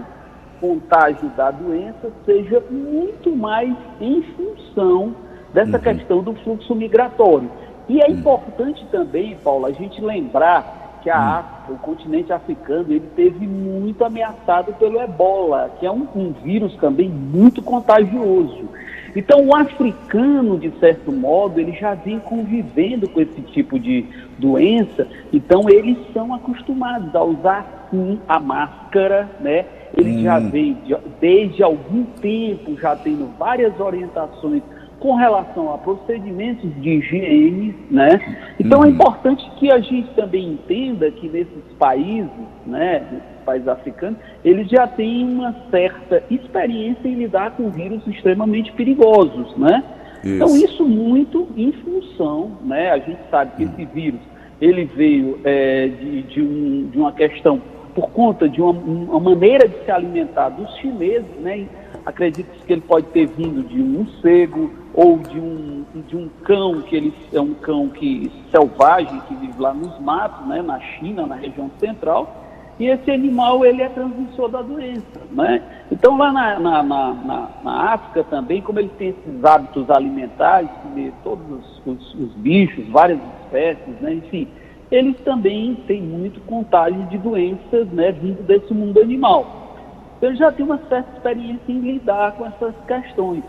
contágio 0.60 1.28
da 1.30 1.50
doença 1.50 2.12
seja 2.26 2.62
muito 2.70 3.34
mais 3.34 3.74
em 4.00 4.22
função 4.22 5.14
dessa 5.54 5.76
uhum. 5.76 5.82
questão 5.82 6.22
do 6.22 6.34
fluxo 6.34 6.74
migratório. 6.74 7.50
E 7.88 8.00
é 8.00 8.06
uhum. 8.06 8.14
importante 8.14 8.84
também, 8.90 9.36
Paulo, 9.42 9.66
a 9.66 9.72
gente 9.72 10.00
lembrar 10.00 10.79
que 11.02 11.11
a. 11.11 11.19
África, 11.19 11.73
o 11.73 11.78
continente 11.78 12.33
africano, 12.33 12.87
ele 12.90 13.09
teve 13.14 13.47
muito 13.47 14.04
ameaçado 14.04 14.73
pelo 14.75 15.00
ebola, 15.00 15.71
que 15.78 15.87
é 15.87 15.90
um, 15.90 16.07
um 16.14 16.33
vírus 16.42 16.75
também 16.76 17.09
muito 17.09 17.62
contagioso. 17.62 18.69
Então, 19.14 19.45
o 19.45 19.57
africano, 19.57 20.59
de 20.59 20.71
certo 20.78 21.11
modo, 21.11 21.59
ele 21.59 21.73
já 21.73 21.95
vem 21.95 22.19
convivendo 22.21 23.09
com 23.09 23.21
esse 23.21 23.40
tipo 23.42 23.78
de 23.78 24.04
doença, 24.38 25.07
então 25.33 25.69
eles 25.69 25.99
são 26.12 26.33
acostumados 26.33 27.14
a 27.14 27.23
usar 27.23 27.88
sim 27.90 28.21
a 28.28 28.38
máscara, 28.38 29.28
né? 29.40 29.66
Ele 29.97 30.19
hum. 30.19 30.23
já 30.23 30.38
vem 30.38 30.75
de, 30.85 30.97
desde 31.21 31.62
algum 31.62 32.04
tempo 32.04 32.78
já 32.80 32.95
tendo 32.95 33.28
várias 33.37 33.78
orientações 33.80 34.62
com 35.00 35.14
relação 35.14 35.73
a 35.73 35.78
procedimentos 35.78 36.71
de 36.80 36.90
higiene, 36.90 37.75
né? 37.90 38.21
Então 38.61 38.83
é 38.83 38.87
uhum. 38.87 38.90
é 38.90 38.95
importante 38.95 39.50
que 39.59 39.73
a 39.73 39.80
gente 39.80 40.09
também 40.14 40.52
entenda 40.52 41.11
que 41.11 41.26
nesses 41.26 41.64
países, 41.78 42.30
né, 42.66 43.07
nesses 43.11 43.45
países 43.45 43.66
africanos, 43.66 44.19
eles 44.45 44.69
já 44.69 44.87
têm 44.87 45.25
uma 45.25 45.57
certa 45.71 46.23
experiência 46.30 47.09
em 47.09 47.14
lidar 47.14 47.52
com 47.52 47.71
vírus 47.71 48.07
extremamente 48.07 48.73
perigosos, 48.73 49.57
né? 49.57 49.83
Isso. 50.23 50.35
Então 50.35 50.57
isso 50.57 50.85
muito 50.87 51.49
em 51.57 51.73
função, 51.73 52.59
né? 52.62 52.90
A 52.90 52.99
gente 52.99 53.21
sabe 53.30 53.57
que 53.57 53.62
esse 53.64 53.85
vírus 53.87 54.21
ele 54.61 54.85
veio 54.85 55.40
é, 55.42 55.88
de, 55.88 56.23
de, 56.25 56.42
um, 56.42 56.90
de 56.90 56.99
uma 56.99 57.12
questão 57.12 57.61
por 58.00 58.11
conta 58.12 58.49
de 58.49 58.62
uma, 58.62 58.73
uma 58.73 59.21
maneira 59.21 59.69
de 59.69 59.85
se 59.85 59.90
alimentar 59.90 60.49
dos 60.49 60.75
chineses, 60.76 61.28
né? 61.40 61.66
Acredita-se 62.07 62.64
que 62.64 62.73
ele 62.73 62.80
pode 62.80 63.07
ter 63.09 63.26
vindo 63.26 63.62
de 63.62 63.83
um 63.83 63.87
morcego 63.87 64.71
ou 64.95 65.19
de 65.19 65.38
um, 65.38 65.85
de 66.09 66.16
um 66.16 66.30
cão, 66.42 66.80
que 66.80 66.97
ele 66.97 67.14
é 67.30 67.40
um 67.40 67.52
cão 67.52 67.88
que, 67.88 68.33
selvagem, 68.50 69.21
que 69.28 69.35
vive 69.35 69.61
lá 69.61 69.75
nos 69.75 70.00
matos, 70.00 70.47
né, 70.47 70.62
na 70.62 70.80
China, 70.80 71.26
na 71.26 71.35
região 71.35 71.71
central, 71.78 72.35
e 72.78 72.87
esse 72.87 73.11
animal 73.11 73.64
ele 73.66 73.83
é 73.83 73.88
transmissor 73.90 74.49
da 74.49 74.62
doença. 74.62 75.21
Né? 75.30 75.62
Então 75.92 76.16
lá 76.16 76.33
na, 76.33 76.59
na, 76.59 76.83
na, 76.83 77.49
na 77.62 77.92
África 77.92 78.25
também, 78.25 78.62
como 78.62 78.78
ele 78.78 78.90
tem 78.97 79.09
esses 79.09 79.45
hábitos 79.45 79.90
alimentares, 79.90 80.71
comer 80.83 81.12
todos 81.23 81.45
os, 81.50 81.87
os, 81.87 82.14
os 82.14 82.33
bichos, 82.37 82.88
várias 82.88 83.21
espécies, 83.45 84.00
né, 84.00 84.14
enfim, 84.14 84.49
eles 84.90 85.16
também 85.20 85.76
têm 85.87 86.02
muito 86.02 86.40
contágio 86.40 87.02
de 87.04 87.18
doenças 87.18 87.88
né, 87.88 88.11
vindo 88.12 88.42
desse 88.42 88.73
mundo 88.75 89.00
animal. 89.00 89.76
Ele 90.20 90.37
já 90.37 90.50
tem 90.50 90.64
uma 90.64 90.78
certa 90.88 91.16
experiência 91.16 91.62
em 91.68 91.80
lidar 91.80 92.32
com 92.32 92.47
essas 92.47 92.75
questões. 92.87 93.44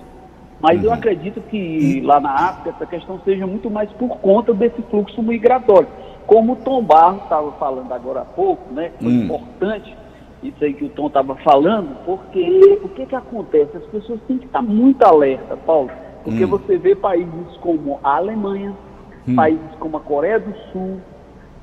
Mas 0.62 0.80
uhum. 0.80 0.86
eu 0.86 0.94
acredito 0.94 1.42
que 1.42 2.02
lá 2.02 2.20
na 2.20 2.34
África 2.34 2.70
essa 2.70 2.86
questão 2.86 3.20
seja 3.26 3.48
muito 3.48 3.70
mais 3.70 3.92
por 3.94 4.18
conta 4.20 4.54
desse 4.54 4.82
fluxo 4.84 5.22
migratório. 5.24 5.88
Como 6.28 6.54
o 6.54 6.56
Tom 6.58 6.84
Barros 6.84 7.24
estava 7.24 7.52
falando 7.54 7.92
agora 7.92 8.22
há 8.22 8.26
pouco, 8.26 8.72
né? 8.72 8.92
Foi 9.02 9.12
uhum. 9.12 9.24
importante 9.24 9.98
isso 10.44 10.64
aí 10.64 10.74
que 10.74 10.86
o 10.86 10.90
Tom 10.90 11.08
estava 11.08 11.36
falando, 11.38 11.96
porque 12.06 12.80
o 12.84 12.90
que, 12.90 13.06
que 13.06 13.16
acontece? 13.16 13.78
As 13.78 13.86
pessoas 13.86 14.20
têm 14.28 14.38
que 14.38 14.46
estar 14.46 14.62
muito 14.62 15.04
alerta, 15.04 15.58
Paulo, 15.58 15.90
porque 16.24 16.44
uhum. 16.44 16.50
você 16.50 16.78
vê 16.78 16.96
países 16.96 17.58
como 17.60 18.00
a 18.04 18.18
Alemanha, 18.18 18.74
hum. 19.28 19.36
países 19.36 19.70
como 19.80 19.98
a 19.98 20.00
Coreia 20.00 20.40
do 20.40 20.56
Sul, 20.72 21.00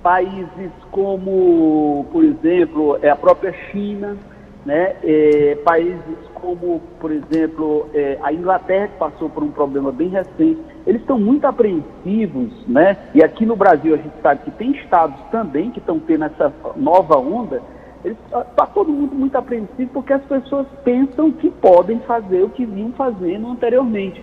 países 0.02 0.70
como, 0.90 2.06
por 2.12 2.24
exemplo, 2.24 2.98
é 3.02 3.10
a 3.10 3.16
própria 3.16 3.52
China, 3.70 4.16
né? 4.64 4.96
É, 5.02 5.56
países 5.64 6.18
como, 6.34 6.80
por 7.00 7.10
exemplo, 7.10 7.88
é, 7.94 8.18
a 8.22 8.32
Inglaterra, 8.32 8.88
que 8.88 8.98
passou 8.98 9.28
por 9.28 9.42
um 9.42 9.50
problema 9.50 9.90
bem 9.90 10.08
recente, 10.08 10.60
eles 10.86 11.00
estão 11.00 11.18
muito 11.18 11.46
apreensivos, 11.46 12.52
né? 12.66 12.96
E 13.14 13.22
aqui 13.22 13.44
no 13.44 13.56
Brasil 13.56 13.94
a 13.94 13.96
gente 13.96 14.14
sabe 14.22 14.42
que 14.44 14.50
tem 14.52 14.72
estados 14.72 15.18
também 15.30 15.70
que 15.70 15.78
estão 15.78 15.98
tendo 15.98 16.24
essa 16.24 16.52
nova 16.76 17.18
onda. 17.18 17.62
Está 18.04 18.44
tá 18.44 18.66
todo 18.66 18.92
mundo 18.92 19.14
muito 19.14 19.36
apreensivo 19.36 19.90
porque 19.92 20.12
as 20.12 20.22
pessoas 20.22 20.66
pensam 20.84 21.32
que 21.32 21.50
podem 21.50 21.98
fazer 22.00 22.42
o 22.42 22.50
que 22.50 22.64
vinham 22.64 22.92
fazendo 22.92 23.48
anteriormente. 23.48 24.22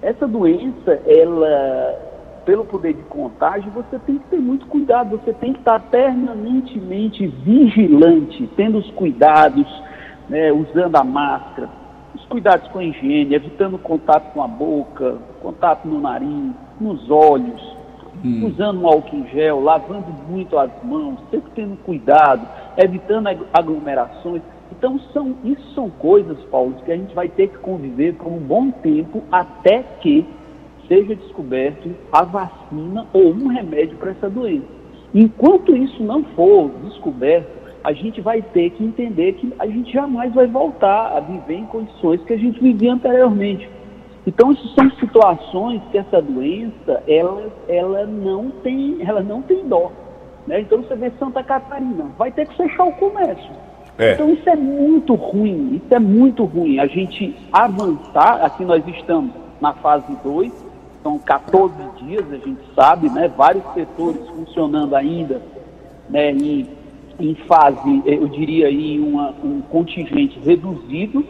Essa 0.00 0.28
doença, 0.28 1.00
ela 1.04 2.07
pelo 2.48 2.64
poder 2.64 2.94
de 2.94 3.02
contágio, 3.02 3.70
você 3.72 3.98
tem 3.98 4.16
que 4.16 4.26
ter 4.30 4.38
muito 4.38 4.64
cuidado, 4.68 5.18
você 5.18 5.34
tem 5.34 5.52
que 5.52 5.58
estar 5.58 5.78
permanentemente 5.90 7.26
vigilante, 7.26 8.48
tendo 8.56 8.78
os 8.78 8.90
cuidados, 8.92 9.66
né, 10.30 10.50
usando 10.50 10.96
a 10.96 11.04
máscara, 11.04 11.68
os 12.14 12.24
cuidados 12.24 12.66
com 12.68 12.78
a 12.78 12.84
higiene, 12.84 13.34
evitando 13.34 13.76
contato 13.76 14.32
com 14.32 14.42
a 14.42 14.48
boca, 14.48 15.18
contato 15.42 15.86
no 15.86 16.00
nariz, 16.00 16.54
nos 16.80 17.10
olhos, 17.10 17.76
hum. 18.24 18.46
usando 18.46 18.80
um 18.80 18.86
álcool 18.86 19.16
em 19.16 19.28
gel, 19.28 19.60
lavando 19.60 20.06
muito 20.26 20.58
as 20.58 20.70
mãos, 20.82 21.18
sempre 21.30 21.50
tendo 21.54 21.76
cuidado, 21.84 22.48
evitando 22.78 23.28
aglomerações. 23.52 24.40
Então, 24.72 24.98
são, 25.12 25.36
isso 25.44 25.74
são 25.74 25.90
coisas, 25.90 26.38
Paulo, 26.44 26.76
que 26.82 26.92
a 26.92 26.96
gente 26.96 27.14
vai 27.14 27.28
ter 27.28 27.48
que 27.48 27.58
conviver 27.58 28.14
por 28.14 28.28
um 28.28 28.38
bom 28.38 28.70
tempo 28.70 29.22
até 29.30 29.82
que 30.00 30.26
seja 30.88 31.14
descoberto 31.14 31.94
a 32.10 32.24
vacina 32.24 33.06
ou 33.12 33.28
um 33.30 33.46
remédio 33.48 33.96
para 33.98 34.10
essa 34.10 34.28
doença. 34.28 34.66
Enquanto 35.14 35.76
isso 35.76 36.02
não 36.02 36.24
for 36.24 36.70
descoberto, 36.84 37.58
a 37.84 37.92
gente 37.92 38.20
vai 38.20 38.42
ter 38.42 38.70
que 38.70 38.84
entender 38.84 39.34
que 39.34 39.52
a 39.58 39.66
gente 39.66 39.92
jamais 39.92 40.34
vai 40.34 40.46
voltar 40.46 41.16
a 41.16 41.20
viver 41.20 41.54
em 41.54 41.66
condições 41.66 42.22
que 42.24 42.32
a 42.32 42.38
gente 42.38 42.60
vivia 42.60 42.92
anteriormente. 42.92 43.68
Então, 44.26 44.52
isso 44.52 44.74
são 44.74 44.90
situações 44.98 45.80
que 45.90 45.96
essa 45.96 46.20
doença, 46.20 47.02
ela, 47.06 47.50
ela, 47.66 48.04
não, 48.04 48.50
tem, 48.62 48.98
ela 49.00 49.22
não 49.22 49.40
tem 49.40 49.66
dó. 49.66 49.90
Né? 50.46 50.60
Então, 50.60 50.82
você 50.82 50.96
vê 50.96 51.10
Santa 51.18 51.42
Catarina, 51.42 52.10
vai 52.18 52.30
ter 52.30 52.46
que 52.46 52.56
fechar 52.56 52.84
o 52.84 52.92
comércio. 52.92 53.50
É. 53.96 54.12
Então, 54.12 54.28
isso 54.30 54.48
é 54.48 54.56
muito 54.56 55.14
ruim, 55.14 55.76
isso 55.82 55.94
é 55.94 55.98
muito 55.98 56.44
ruim. 56.44 56.78
A 56.78 56.86
gente 56.86 57.34
avançar, 57.50 58.44
aqui 58.44 58.64
nós 58.66 58.86
estamos 58.86 59.32
na 59.60 59.72
fase 59.72 60.14
2, 60.22 60.67
são 61.02 61.18
14 61.18 61.74
dias, 62.02 62.24
a 62.32 62.36
gente 62.36 62.60
sabe, 62.74 63.08
né, 63.08 63.28
vários 63.28 63.64
setores 63.74 64.26
funcionando 64.28 64.94
ainda 64.94 65.40
né, 66.08 66.30
em, 66.32 66.66
em 67.20 67.34
fase, 67.46 68.02
eu 68.06 68.28
diria, 68.28 68.70
em 68.70 69.00
uma, 69.00 69.34
um 69.42 69.60
contingente 69.62 70.38
reduzido, 70.40 71.24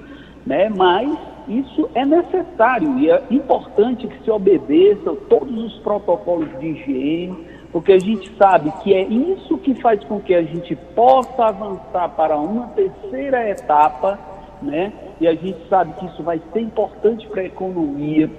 né, 0.47 0.69
mas 0.69 1.17
isso 1.49 1.89
é 1.95 2.05
necessário 2.05 2.99
e 2.99 3.11
é 3.11 3.23
importante 3.31 4.07
que 4.07 4.23
se 4.23 4.31
obedeçam 4.31 5.17
todos 5.29 5.57
os 5.65 5.79
protocolos 5.79 6.49
de 6.61 6.69
higiene, 6.69 7.47
porque 7.73 7.93
a 7.93 7.99
gente 7.99 8.31
sabe 8.37 8.71
que 8.83 8.95
é 8.95 9.03
isso 9.03 9.57
que 9.59 9.75
faz 9.75 10.03
com 10.05 10.21
que 10.21 10.35
a 10.35 10.43
gente 10.43 10.75
possa 10.95 11.47
avançar 11.47 12.09
para 12.11 12.37
uma 12.37 12.67
terceira 12.69 13.49
etapa, 13.49 14.19
né? 14.63 14.93
E 15.21 15.27
a 15.27 15.35
gente 15.35 15.59
sabe 15.69 15.93
que 15.95 16.07
isso 16.07 16.23
vai 16.23 16.41
ser 16.53 16.61
importante 16.61 17.27
para 17.29 17.43
a 17.43 17.45
economia, 17.45 18.31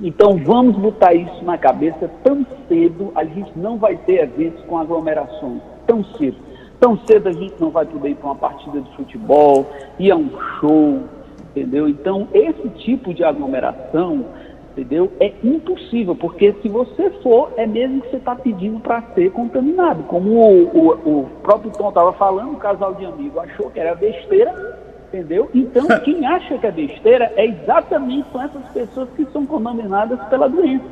então 0.00 0.36
vamos 0.36 0.76
botar 0.76 1.12
isso 1.12 1.44
na 1.44 1.58
cabeça 1.58 2.10
tão 2.22 2.46
cedo, 2.68 3.10
a 3.14 3.24
gente 3.24 3.52
não 3.56 3.76
vai 3.76 3.96
ter 3.96 4.22
eventos 4.22 4.64
com 4.64 4.78
aglomerações, 4.78 5.60
tão 5.86 6.04
cedo. 6.04 6.36
Tão 6.78 6.96
cedo 7.06 7.28
a 7.28 7.32
gente 7.32 7.54
não 7.58 7.70
vai 7.70 7.84
poder 7.84 8.10
ir 8.10 8.14
para 8.14 8.26
uma 8.26 8.36
partida 8.36 8.80
de 8.80 8.96
futebol, 8.96 9.66
ir 9.98 10.12
a 10.12 10.16
um 10.16 10.30
show, 10.60 11.00
entendeu? 11.50 11.88
Então 11.88 12.28
esse 12.32 12.68
tipo 12.84 13.12
de 13.12 13.24
aglomeração, 13.24 14.24
entendeu? 14.70 15.10
É 15.18 15.32
impossível, 15.42 16.14
porque 16.14 16.54
se 16.62 16.68
você 16.68 17.10
for, 17.22 17.52
é 17.56 17.66
mesmo 17.66 18.00
que 18.02 18.10
você 18.10 18.16
está 18.18 18.36
pedindo 18.36 18.78
para 18.78 19.02
ser 19.14 19.32
contaminado. 19.32 20.04
Como 20.04 20.30
o, 20.30 20.68
o, 20.68 21.20
o 21.22 21.30
próprio 21.42 21.72
Tom 21.72 21.88
estava 21.88 22.12
falando, 22.12 22.52
o 22.52 22.58
casal 22.58 22.94
de 22.94 23.04
amigo 23.04 23.40
achou 23.40 23.70
que 23.70 23.80
era 23.80 23.96
besteira, 23.96 24.78
Entendeu? 25.08 25.50
Então, 25.54 25.86
quem 26.04 26.26
acha 26.26 26.58
que 26.58 26.66
é 26.66 26.70
besteira 26.70 27.32
é 27.34 27.46
exatamente 27.46 28.30
são 28.30 28.42
essas 28.42 28.64
pessoas 28.72 29.08
que 29.16 29.24
são 29.32 29.46
contaminadas 29.46 30.20
pela 30.28 30.48
doença. 30.48 30.84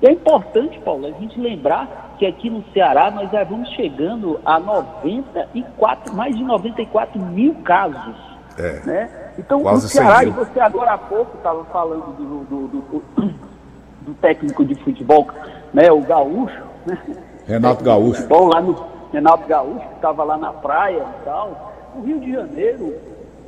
E 0.00 0.06
é 0.06 0.12
importante, 0.12 0.78
Paulo, 0.80 1.06
a 1.06 1.10
gente 1.12 1.40
lembrar 1.40 2.14
que 2.18 2.26
aqui 2.26 2.48
no 2.48 2.62
Ceará 2.72 3.10
nós 3.10 3.30
já 3.30 3.42
vamos 3.42 3.68
chegando 3.70 4.38
a 4.44 4.60
94, 4.60 6.14
mais 6.14 6.36
de 6.36 6.44
94 6.44 7.20
mil 7.20 7.54
casos. 7.56 8.14
É. 8.56 8.80
Né? 8.84 9.10
Então, 9.38 9.60
no 9.62 9.80
Ceará, 9.80 10.22
e 10.22 10.30
você 10.30 10.60
agora 10.60 10.92
há 10.92 10.98
pouco 10.98 11.36
estava 11.36 11.64
falando 11.66 12.16
do, 12.16 12.44
do, 12.44 12.68
do, 12.68 13.02
do, 14.02 14.14
técnico 14.14 14.64
de 14.64 14.74
futebol, 14.76 15.26
né, 15.74 15.90
o 15.90 16.00
Gaúcho, 16.00 16.62
né? 16.86 16.98
Renato 17.46 17.84
Gaúcho. 17.84 18.26
Bom, 18.28 18.48
lá 18.48 18.60
no 18.60 18.76
Renato 19.12 19.46
Gaúcho, 19.46 19.88
que 19.88 19.94
estava 19.96 20.24
lá 20.24 20.36
na 20.36 20.52
praia 20.52 21.04
e 21.20 21.24
tal. 21.24 21.74
O 21.96 22.02
Rio 22.02 22.20
de 22.20 22.32
Janeiro, 22.32 22.94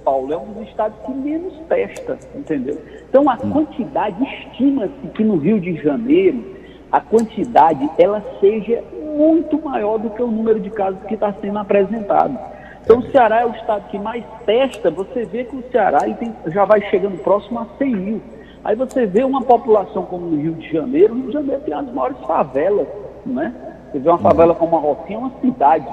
Paulo, 0.08 0.32
é 0.32 0.38
um 0.38 0.54
dos 0.54 0.66
estados 0.68 0.98
que 1.04 1.12
menos 1.12 1.52
testa, 1.68 2.16
entendeu? 2.34 2.80
Então 3.10 3.28
a 3.28 3.34
hum. 3.34 3.50
quantidade, 3.50 4.16
estima-se 4.24 5.06
que 5.14 5.22
no 5.22 5.36
Rio 5.36 5.60
de 5.60 5.76
Janeiro, 5.82 6.42
a 6.90 6.98
quantidade 6.98 7.86
ela 7.98 8.24
seja 8.40 8.82
muito 9.14 9.62
maior 9.62 9.98
do 9.98 10.08
que 10.08 10.22
o 10.22 10.30
número 10.30 10.60
de 10.60 10.70
casos 10.70 10.98
que 11.02 11.12
está 11.12 11.30
sendo 11.34 11.58
apresentado. 11.58 12.38
Então, 12.82 13.00
o 13.00 13.10
Ceará 13.10 13.42
é 13.42 13.44
o 13.44 13.50
estado 13.50 13.86
que 13.90 13.98
mais 13.98 14.24
testa. 14.46 14.90
Você 14.90 15.26
vê 15.26 15.44
que 15.44 15.54
o 15.54 15.64
Ceará 15.70 15.98
tem, 16.14 16.34
já 16.46 16.64
vai 16.64 16.80
chegando 16.88 17.22
próximo 17.22 17.58
a 17.58 17.66
100 17.76 17.94
mil. 17.94 18.22
Aí 18.64 18.74
você 18.74 19.04
vê 19.04 19.24
uma 19.24 19.42
população 19.42 20.06
como 20.06 20.24
no 20.24 20.40
Rio 20.40 20.54
de 20.54 20.72
Janeiro. 20.72 21.12
O 21.12 21.16
Rio 21.18 21.26
de 21.26 21.32
Janeiro 21.34 21.60
tem 21.66 21.74
as 21.74 21.92
maiores 21.92 22.16
favelas, 22.26 22.86
não 23.26 23.42
é? 23.42 23.52
Você 23.92 23.98
vê 23.98 24.08
uma 24.08 24.16
favela 24.16 24.54
como 24.54 24.74
a 24.74 24.80
Rocinha, 24.80 25.16
é 25.16 25.18
uma 25.18 25.32
cidade. 25.42 25.86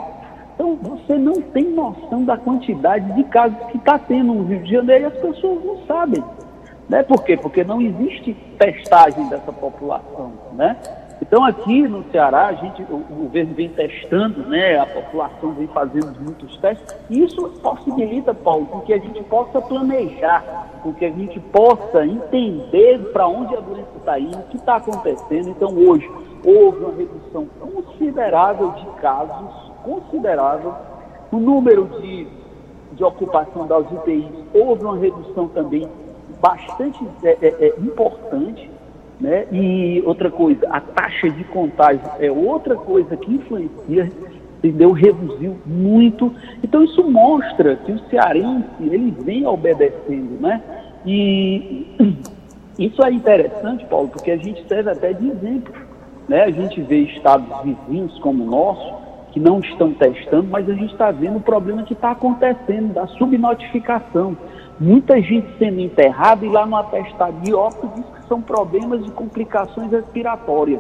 Então, 0.56 0.76
você 0.76 1.18
não 1.18 1.34
tem 1.34 1.66
noção 1.66 2.24
da 2.24 2.38
quantidade 2.38 3.12
de 3.14 3.24
casos 3.26 3.58
que 3.68 3.78
está 3.78 4.00
tendo 4.00 4.34
no 4.34 4.44
Rio 4.46 4.64
de 4.64 4.72
Janeiro 4.72 5.04
e 5.04 5.08
as 5.08 5.18
pessoas 5.18 5.64
não 5.64 5.86
sabem. 5.86 6.24
Né? 6.88 7.04
Por 7.04 7.24
quê? 7.24 7.36
Porque 7.36 7.64
não 7.64 7.82
existe 7.82 8.34
testagem 8.58 9.28
dessa 9.28 9.52
população. 9.52 10.32
Né? 10.54 10.78
Então, 11.22 11.44
aqui 11.44 11.88
no 11.88 12.04
Ceará, 12.12 12.48
a 12.48 12.54
gente, 12.54 12.84
o, 12.84 12.98
governo 12.98 13.54
vem 13.54 13.70
testando, 13.70 14.48
né? 14.48 14.80
a 14.80 14.86
população 14.86 15.54
vem 15.54 15.68
fazendo 15.68 16.14
muitos 16.22 16.58
testes, 16.58 16.96
e 17.10 17.24
isso 17.24 17.50
possibilita, 17.62 18.34
Paulo, 18.34 18.66
com 18.66 18.82
que 18.82 18.94
a 18.94 18.98
gente 18.98 19.24
possa 19.24 19.62
planejar, 19.62 20.70
com 20.84 20.94
que 20.94 21.06
a 21.06 21.10
gente 21.10 21.40
possa 21.40 22.06
entender 22.06 23.00
para 23.12 23.28
onde 23.28 23.56
a 23.56 23.60
doença 23.60 23.90
está 23.98 24.20
indo, 24.20 24.38
o 24.38 24.44
que 24.44 24.58
está 24.58 24.76
acontecendo. 24.76 25.50
Então, 25.50 25.70
hoje, 25.76 26.10
houve 26.46 26.80
uma 26.80 26.94
redução 26.94 27.48
considerável 27.60 28.72
de 28.72 28.86
casos, 29.02 29.65
considerável, 29.86 30.74
o 31.32 31.38
número 31.38 31.86
de, 32.02 32.28
de 32.94 33.04
ocupação 33.04 33.68
das 33.68 33.86
UTIs, 33.92 34.26
houve 34.54 34.84
uma 34.84 34.98
redução 34.98 35.48
também 35.50 35.88
bastante 36.42 37.00
é, 37.24 37.38
é, 37.42 37.48
é, 37.68 37.74
importante, 37.80 38.70
né? 39.20 39.46
E 39.52 40.04
outra 40.06 40.30
coisa, 40.30 40.68
a 40.70 40.82
taxa 40.82 41.30
de 41.30 41.44
contágio 41.46 42.02
é 42.20 42.32
outra 42.32 42.76
coisa 42.76 43.16
que 43.16 43.34
influencia, 43.34 44.12
entendeu? 44.58 44.92
Reduziu 44.92 45.56
muito. 45.66 46.34
Então 46.64 46.84
isso 46.84 47.04
mostra 47.10 47.76
que 47.78 47.92
o 47.92 48.00
cearense 48.10 48.68
ele 48.82 49.12
vem 49.22 49.46
obedecendo, 49.46 50.42
né? 50.42 50.62
E 51.06 51.88
isso 52.78 53.04
é 53.04 53.12
interessante, 53.12 53.86
Paulo, 53.86 54.10
porque 54.10 54.32
a 54.32 54.38
gente 54.38 54.68
serve 54.68 54.90
até 54.90 55.14
de 55.14 55.30
exemplo, 55.30 55.74
né? 56.28 56.44
A 56.44 56.52
gente 56.52 56.82
vê 56.82 57.00
estados 57.02 57.48
vizinhos 57.64 58.18
como 58.20 58.44
o 58.44 58.48
nosso 58.48 59.05
que 59.36 59.40
não 59.42 59.60
estão 59.60 59.94
testando, 59.94 60.48
mas 60.50 60.70
a 60.70 60.74
gente 60.74 60.94
está 60.94 61.12
vendo 61.12 61.40
o 61.40 61.42
problema 61.42 61.84
que 61.84 61.92
está 61.92 62.12
acontecendo 62.12 62.94
da 62.94 63.06
subnotificação 63.06 64.38
muita 64.80 65.22
gente 65.22 65.46
sendo 65.58 65.82
enterrada 65.82 66.46
e 66.46 66.50
lá 66.50 66.66
no 66.66 66.78
atestado 66.78 67.42
de 67.42 67.54
óbito 67.54 67.92
diz 67.96 68.06
que 68.06 68.28
são 68.30 68.42
problemas 68.42 69.04
de 69.04 69.12
complicações 69.12 69.92
respiratórias. 69.92 70.80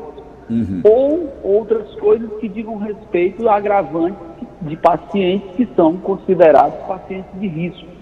Uhum. 0.49 0.81
Ou 0.85 1.33
outras 1.43 1.93
coisas 1.95 2.31
que 2.39 2.47
digam 2.47 2.77
respeito 2.77 3.49
a 3.49 3.55
agravantes 3.55 4.17
de 4.61 4.77
pacientes 4.77 5.51
que 5.57 5.67
são 5.75 5.97
considerados 5.97 6.77
pacientes 6.87 7.29
de 7.37 7.47
risco. 7.47 7.94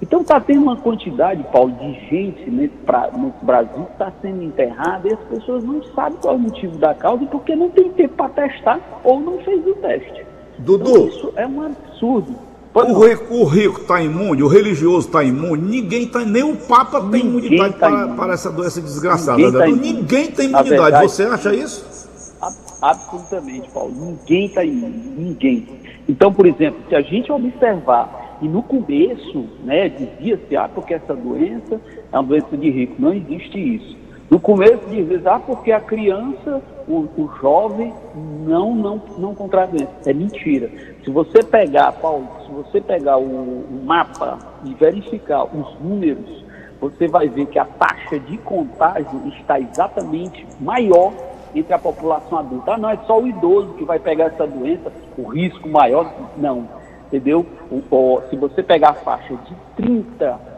Então 0.00 0.20
está 0.20 0.38
tendo 0.38 0.62
uma 0.62 0.76
quantidade, 0.76 1.42
Paulo, 1.50 1.72
de 1.72 1.92
gente 2.08 2.50
nesse, 2.50 2.74
pra, 2.84 3.10
nesse 3.16 3.44
Brasil 3.44 3.84
que 3.84 3.92
está 3.92 4.12
sendo 4.20 4.42
enterrada 4.42 5.08
e 5.08 5.14
as 5.14 5.20
pessoas 5.20 5.64
não 5.64 5.82
sabem 5.94 6.18
qual 6.20 6.34
é 6.34 6.36
o 6.36 6.40
motivo 6.40 6.76
da 6.76 6.94
causa 6.94 7.24
porque 7.26 7.56
não 7.56 7.70
tem 7.70 7.90
tempo 7.92 8.14
para 8.14 8.28
testar 8.30 8.80
ou 9.02 9.20
não 9.20 9.38
fez 9.38 9.66
o 9.66 9.74
teste. 9.74 10.26
Dudu. 10.58 10.90
Então, 10.90 11.08
isso 11.08 11.32
é 11.36 11.46
um 11.46 11.62
absurdo. 11.62 12.34
O 12.74 13.06
rico, 13.06 13.34
o 13.34 13.44
rico 13.44 13.80
está 13.80 14.02
imune, 14.02 14.42
o 14.42 14.48
religioso 14.48 15.06
está 15.06 15.24
imune, 15.24 15.62
ninguém 15.62 16.06
tá, 16.06 16.26
nem 16.26 16.42
o 16.42 16.54
Papa 16.56 17.00
tem 17.00 17.24
ninguém 17.24 17.54
imunidade 17.54 17.74
tá 17.78 17.88
para, 17.88 18.08
para, 18.08 18.34
essa 18.34 18.52
doença 18.52 18.82
desgraçada. 18.82 19.38
Ninguém, 19.38 19.52
tá 19.52 19.66
ninguém 19.66 20.30
tem 20.30 20.46
imunidade. 20.50 20.68
Verdade, 20.68 21.10
Você 21.10 21.22
acha 21.22 21.54
isso? 21.54 21.96
Absolutamente, 22.82 23.70
Paulo. 23.70 23.94
Ninguém 23.96 24.44
está 24.44 24.62
imune. 24.62 25.14
Ninguém. 25.16 25.66
Então, 26.06 26.30
por 26.30 26.44
exemplo, 26.44 26.80
se 26.86 26.94
a 26.94 27.00
gente 27.00 27.32
observar, 27.32 28.25
e 28.40 28.48
no 28.48 28.62
começo, 28.62 29.46
né, 29.64 29.88
dizia-se, 29.88 30.56
ah, 30.56 30.68
porque 30.68 30.94
essa 30.94 31.14
doença 31.14 31.80
é 32.12 32.16
uma 32.16 32.22
doença 32.22 32.56
de 32.56 32.70
rico. 32.70 32.94
Não 32.98 33.12
existe 33.12 33.58
isso. 33.58 33.96
No 34.28 34.40
começo 34.40 34.80
dizia, 34.90 35.22
ah, 35.26 35.38
porque 35.38 35.72
a 35.72 35.80
criança 35.80 36.62
o, 36.88 37.08
o 37.16 37.30
jovem 37.40 37.92
não, 38.44 38.74
não, 38.74 39.02
não 39.18 39.34
contrai 39.34 39.66
doença. 39.68 39.92
É 40.04 40.12
mentira. 40.12 40.70
Se 41.04 41.10
você 41.10 41.42
pegar, 41.42 41.92
Paulo, 41.92 42.28
se 42.44 42.52
você 42.52 42.80
pegar 42.80 43.18
o, 43.18 43.24
o 43.24 43.82
mapa 43.84 44.38
e 44.64 44.74
verificar 44.74 45.44
os 45.44 45.78
números, 45.80 46.44
você 46.80 47.08
vai 47.08 47.28
ver 47.28 47.46
que 47.46 47.58
a 47.58 47.64
taxa 47.64 48.18
de 48.18 48.36
contágio 48.38 49.22
está 49.28 49.58
exatamente 49.58 50.46
maior 50.60 51.12
entre 51.54 51.72
a 51.72 51.78
população 51.78 52.38
adulta. 52.38 52.72
Ah, 52.72 52.78
não, 52.78 52.90
é 52.90 52.98
só 53.06 53.20
o 53.20 53.26
idoso 53.26 53.74
que 53.74 53.84
vai 53.84 53.98
pegar 53.98 54.26
essa 54.26 54.46
doença, 54.46 54.92
o 55.16 55.22
risco 55.28 55.68
maior. 55.68 56.12
Não, 56.36 56.68
entendeu? 57.06 57.46
O, 57.70 57.82
o, 57.90 58.22
se 58.28 58.36
você 58.36 58.62
pegar 58.62 58.90
a 58.90 58.94
faixa 58.94 59.34
de 59.34 59.54
30 59.76 60.56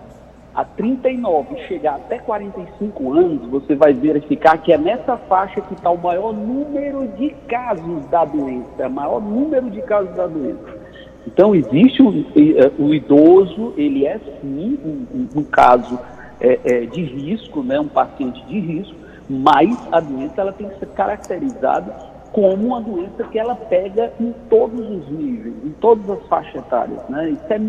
a 0.55 0.65
39 0.65 1.55
e 1.55 1.69
chegar 1.69 1.95
até 1.95 2.19
45 2.19 3.13
anos, 3.13 3.47
você 3.49 3.77
vai 3.77 3.93
verificar 3.93 4.59
que 4.59 4.73
é 4.73 4.79
nessa 4.79 5.17
faixa 5.17 5.61
que 5.61 5.75
está 5.75 5.89
o 5.91 5.99
maior 5.99 6.33
número 6.33 7.07
de 7.17 7.31
casos 7.47 8.05
da 8.07 8.25
doença, 8.25 8.89
maior 8.89 9.21
número 9.21 9.71
de 9.71 9.81
casos 9.83 10.15
da 10.17 10.27
doença. 10.27 10.79
Então, 11.27 11.55
existe 11.55 12.03
o, 12.03 12.11
eh, 12.35 12.73
o 12.79 12.93
idoso, 12.95 13.75
ele 13.77 14.07
é 14.07 14.19
sim 14.41 14.79
um, 14.85 15.41
um 15.41 15.45
caso 15.45 15.99
é, 16.41 16.59
é, 16.65 16.81
de 16.87 17.03
risco, 17.03 17.63
né, 17.63 17.79
um 17.79 17.89
paciente 17.89 18.45
de 18.47 18.59
risco, 18.59 18.97
mas 19.29 19.77
a 19.93 20.01
doença 20.01 20.41
ela 20.41 20.53
tem 20.53 20.69
que 20.69 20.79
ser 20.79 20.89
caracterizada 20.89 21.95
como 22.39 22.69
uma 22.69 22.81
doença 22.81 23.25
que 23.25 23.37
ela 23.37 23.57
pega 23.57 24.13
em 24.21 24.33
todos 24.49 24.79
os 24.79 25.09
níveis, 25.11 25.57
em 25.65 25.71
todas 25.81 26.09
as 26.09 26.25
faixas 26.29 26.55
etárias. 26.55 27.03
Né? 27.09 27.37
É 27.51 27.61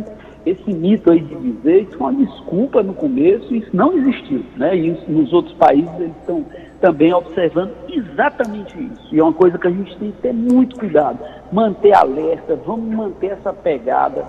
esse 0.46 0.72
mito 0.72 1.12
aí 1.12 1.22
de 1.22 1.36
dizer, 1.36 1.82
isso 1.82 1.98
foi 1.98 2.12
uma 2.12 2.26
desculpa 2.26 2.84
no 2.84 2.94
começo, 2.94 3.54
isso 3.56 3.76
não 3.76 3.98
existiu, 3.98 4.46
né? 4.58 4.76
E 4.78 4.90
isso, 4.90 5.12
nos 5.12 5.34
outros 5.34 5.56
países 5.56 5.92
eles 6.00 6.16
estão 6.18 6.46
também 6.80 7.12
observando 7.12 7.72
exatamente 7.90 8.78
isso. 8.80 9.16
E 9.16 9.20
é 9.20 9.24
uma 9.24 9.34
coisa 9.34 9.58
que 9.58 9.68
a 9.68 9.72
gente 9.72 9.98
tem 9.98 10.12
que 10.12 10.22
ter 10.22 10.34
muito 10.34 10.78
cuidado, 10.78 11.18
manter 11.52 11.94
alerta, 11.94 12.56
vamos 12.56 12.96
manter 12.96 13.32
essa 13.32 13.52
pegada 13.52 14.24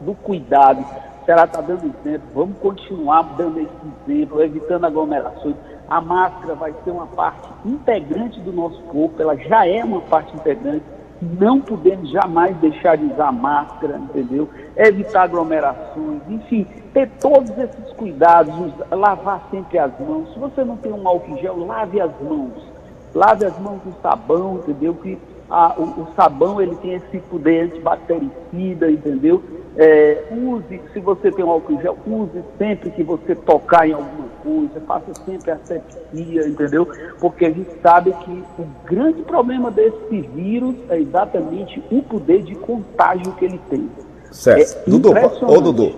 do 0.00 0.14
cuidado. 0.14 0.84
Será 1.26 1.42
está 1.44 1.60
dando 1.60 1.86
exemplo, 1.86 2.28
vamos 2.32 2.56
continuar 2.58 3.34
dando 3.36 3.58
esse 3.58 4.12
exemplo, 4.12 4.42
evitando 4.42 4.84
aglomerações. 4.84 5.56
A 5.92 6.00
máscara 6.00 6.54
vai 6.54 6.74
ser 6.82 6.90
uma 6.90 7.06
parte 7.06 7.50
integrante 7.66 8.40
do 8.40 8.50
nosso 8.50 8.80
corpo, 8.84 9.20
ela 9.20 9.36
já 9.36 9.66
é 9.66 9.84
uma 9.84 10.00
parte 10.00 10.34
integrante 10.34 10.82
não 11.38 11.60
podemos 11.60 12.10
jamais 12.10 12.56
deixar 12.56 12.96
de 12.96 13.04
usar 13.04 13.30
máscara, 13.30 13.96
entendeu? 13.98 14.48
Evitar 14.74 15.22
aglomerações, 15.22 16.20
enfim, 16.28 16.66
ter 16.94 17.08
todos 17.20 17.50
esses 17.50 17.92
cuidados, 17.92 18.52
lavar 18.90 19.46
sempre 19.50 19.78
as 19.78 19.92
mãos. 20.00 20.32
Se 20.32 20.38
você 20.38 20.64
não 20.64 20.76
tem 20.78 20.92
um 20.92 21.06
álcool 21.06 21.38
gel, 21.38 21.64
lave 21.64 22.00
as 22.00 22.10
mãos. 22.22 22.52
Lave 23.14 23.44
as 23.44 23.56
mãos 23.60 23.80
com 23.84 23.92
sabão, 24.02 24.56
entendeu? 24.56 24.94
Que 24.94 25.16
a, 25.48 25.74
o, 25.78 25.82
o, 25.82 26.08
sabão 26.16 26.60
ele 26.60 26.74
tem 26.76 26.94
esse 26.94 27.18
poder 27.18 27.66
antibactericida, 27.66 28.90
entendeu? 28.90 29.44
É, 29.76 30.24
use, 30.32 30.80
se 30.92 30.98
você 30.98 31.30
tem 31.30 31.44
um 31.44 31.50
álcool 31.50 31.80
gel, 31.80 31.96
use 32.04 32.42
sempre 32.58 32.90
que 32.90 33.02
você 33.02 33.36
tocar 33.36 33.86
em 33.86 33.92
alguma 33.92 34.21
coisa, 34.42 34.80
faça 34.86 35.12
sempre 35.24 35.50
a 35.50 35.58
sepsia, 35.64 36.48
entendeu? 36.48 36.88
Porque 37.20 37.46
a 37.46 37.50
gente 37.50 37.70
sabe 37.82 38.12
que 38.12 38.44
o 38.58 38.66
grande 38.86 39.22
problema 39.22 39.70
desse 39.70 40.20
vírus 40.34 40.74
é 40.88 40.98
exatamente 40.98 41.82
o 41.90 42.02
poder 42.02 42.42
de 42.42 42.54
contágio 42.54 43.32
que 43.34 43.44
ele 43.44 43.60
tem. 43.70 43.88
Certo. 44.30 44.78
É 44.86 44.90
Dudu, 44.90 45.12
ô 45.46 45.60
Dudu, 45.60 45.92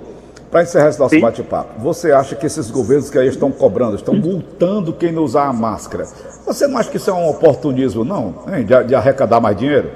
para 0.55 0.63
encerrar 0.63 0.89
esse 0.89 1.01
nosso 1.01 1.21
bate-papo, 1.21 1.81
você 1.81 2.13
acha 2.13 2.37
que 2.37 2.47
esses 2.47 2.71
governos 2.71 3.11
que 3.11 3.19
aí 3.19 3.27
estão 3.27 3.51
cobrando, 3.51 3.97
estão 3.97 4.15
multando 4.15 4.93
quem 4.93 5.11
não 5.11 5.25
usar 5.25 5.47
a 5.47 5.53
máscara? 5.53 6.07
Você 6.47 6.69
não 6.69 6.79
acha 6.79 6.91
que 6.91 6.97
isso 6.97 7.11
é 7.11 7.13
um 7.13 7.29
oportunismo, 7.29 8.05
não? 8.05 8.35
Hein, 8.47 8.65
de, 8.65 8.85
de, 8.85 8.95
arrecadar 8.95 9.41
mais 9.41 9.57
dinheiro? 9.57 9.91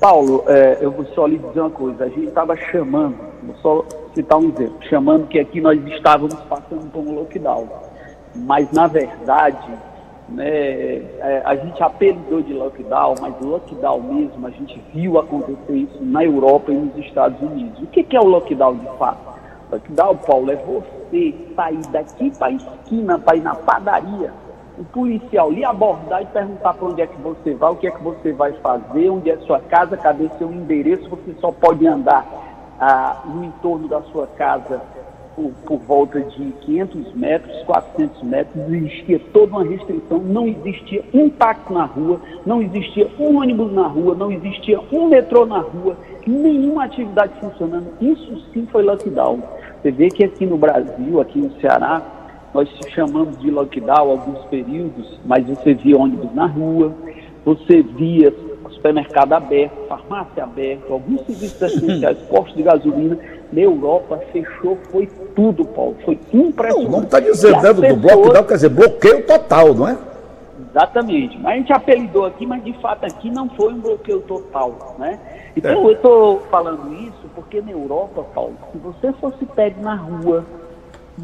Paulo, 0.00 0.44
é, 0.46 0.78
eu 0.80 0.92
vou 0.92 1.04
só 1.06 1.26
lhe 1.26 1.38
dizer 1.38 1.60
uma 1.60 1.70
coisa. 1.70 2.04
A 2.04 2.08
gente 2.08 2.28
estava 2.28 2.56
chamando, 2.56 3.16
vou 3.42 3.56
só 3.56 3.84
citar 4.14 4.38
um 4.38 4.48
exemplo, 4.48 4.76
chamando 4.88 5.26
que 5.26 5.40
aqui 5.40 5.60
nós 5.60 5.84
estávamos 5.86 6.34
passando 6.42 6.88
por 6.92 7.00
um 7.00 7.14
lockdown. 7.14 7.68
Mas, 8.36 8.70
na 8.70 8.86
verdade, 8.86 9.68
né, 10.28 10.48
é, 10.48 11.42
a 11.44 11.56
gente 11.56 11.82
apelidou 11.82 12.40
de 12.42 12.52
lockdown, 12.52 13.16
mas 13.20 13.34
lockdown 13.40 14.00
mesmo, 14.02 14.46
a 14.46 14.50
gente 14.50 14.80
viu 14.94 15.18
acontecer 15.18 15.72
isso 15.72 15.98
na 16.00 16.24
Europa 16.24 16.70
e 16.70 16.76
nos 16.76 16.96
Estados 17.04 17.40
Unidos. 17.40 17.82
O 17.82 17.86
que, 17.86 18.04
que 18.04 18.16
é 18.16 18.20
o 18.20 18.26
lockdown 18.26 18.76
de 18.76 18.98
fato? 18.98 19.18
Lockdown, 19.72 20.16
Paulo, 20.18 20.50
é 20.52 20.56
você 20.56 21.34
sair 21.56 21.80
daqui 21.90 22.30
para 22.38 22.46
a 22.46 22.52
esquina, 22.52 23.18
para 23.18 23.36
ir 23.36 23.42
na 23.42 23.54
padaria, 23.56 24.32
o 24.78 24.84
policial 24.84 25.50
lhe 25.50 25.64
abordar 25.64 26.22
e 26.22 26.26
perguntar 26.26 26.74
para 26.74 26.86
onde 26.86 27.02
é 27.02 27.06
que 27.06 27.20
você 27.20 27.52
vai, 27.54 27.72
o 27.72 27.76
que 27.76 27.88
é 27.88 27.90
que 27.90 28.02
você 28.02 28.32
vai 28.32 28.52
fazer, 28.52 29.10
onde 29.10 29.30
é 29.30 29.36
sua 29.38 29.58
casa, 29.58 29.96
cadê 29.96 30.28
seu 30.38 30.50
endereço, 30.52 31.08
você 31.10 31.34
só 31.40 31.50
pode 31.50 31.86
andar 31.86 32.24
ah, 32.80 33.22
no 33.26 33.44
entorno 33.44 33.88
da 33.88 34.00
sua 34.02 34.26
casa 34.28 34.80
por, 35.34 35.52
por, 35.66 35.78
volta 35.78 36.20
de 36.20 36.52
500 36.52 37.14
metros, 37.14 37.62
400 37.64 38.22
metros, 38.22 38.72
existia 38.72 39.20
toda 39.32 39.52
uma 39.52 39.64
restrição, 39.64 40.18
não 40.18 40.46
existia 40.46 41.04
um 41.12 41.28
táxi 41.28 41.72
na 41.72 41.84
rua, 41.84 42.20
não 42.46 42.62
existia 42.62 43.08
um 43.18 43.38
ônibus 43.38 43.72
na 43.72 43.86
rua, 43.86 44.14
não 44.14 44.30
existia 44.30 44.80
um 44.92 45.08
metrô 45.08 45.44
na 45.44 45.58
rua, 45.58 45.96
nenhuma 46.26 46.84
atividade 46.84 47.32
funcionando. 47.40 47.86
Isso 48.00 48.44
sim 48.52 48.66
foi 48.70 48.82
lockdown. 48.82 49.40
Você 49.80 49.90
vê 49.90 50.08
que 50.08 50.24
aqui 50.24 50.44
no 50.44 50.56
Brasil, 50.56 51.20
aqui 51.20 51.38
no 51.38 51.52
Ceará, 51.60 52.02
nós 52.54 52.68
chamamos 52.94 53.38
de 53.38 53.50
lockdown 53.50 54.10
alguns 54.10 54.44
períodos, 54.46 55.20
mas 55.24 55.46
você 55.46 55.74
via 55.74 55.98
ônibus 55.98 56.34
na 56.34 56.46
rua, 56.46 56.94
você 57.44 57.82
via 57.82 58.32
supermercado 58.78 59.32
aberto, 59.32 59.76
farmácia 59.88 60.44
aberta, 60.44 60.92
alguns 60.92 61.20
serviços 61.26 61.60
essenciais, 61.60 62.18
postos 62.30 62.56
de 62.56 62.62
gasolina. 62.62 63.18
Na 63.52 63.60
Europa 63.60 64.18
fechou, 64.32 64.78
foi 64.90 65.08
tudo, 65.34 65.64
Paulo. 65.64 65.96
Foi 66.04 66.18
impressionante. 66.32 66.90
Não 66.90 67.02
está 67.02 67.20
dizendo 67.20 67.60
dentro 67.60 67.96
do 67.96 67.96
bloco, 67.96 68.44
quer 68.46 68.54
dizer, 68.54 68.68
bloqueio 68.68 69.26
total, 69.26 69.74
não 69.74 69.88
é? 69.88 69.98
Exatamente. 70.70 71.38
Mas 71.38 71.52
a 71.52 71.56
gente 71.56 71.72
apelidou 71.72 72.26
aqui, 72.26 72.46
mas 72.46 72.62
de 72.62 72.72
fato 72.74 73.04
aqui 73.04 73.30
não 73.30 73.48
foi 73.50 73.72
um 73.72 73.80
bloqueio 73.80 74.20
total, 74.20 74.96
né? 74.98 75.18
Então 75.56 75.72
é. 75.72 75.84
eu 75.84 75.92
estou 75.92 76.40
falando 76.50 76.92
isso 76.94 77.28
porque 77.34 77.60
na 77.60 77.72
Europa, 77.72 78.22
Paulo, 78.34 78.54
se 78.70 78.78
você 78.78 79.12
fosse 79.14 79.44
pego 79.46 79.80
na 79.82 79.94
rua, 79.94 80.44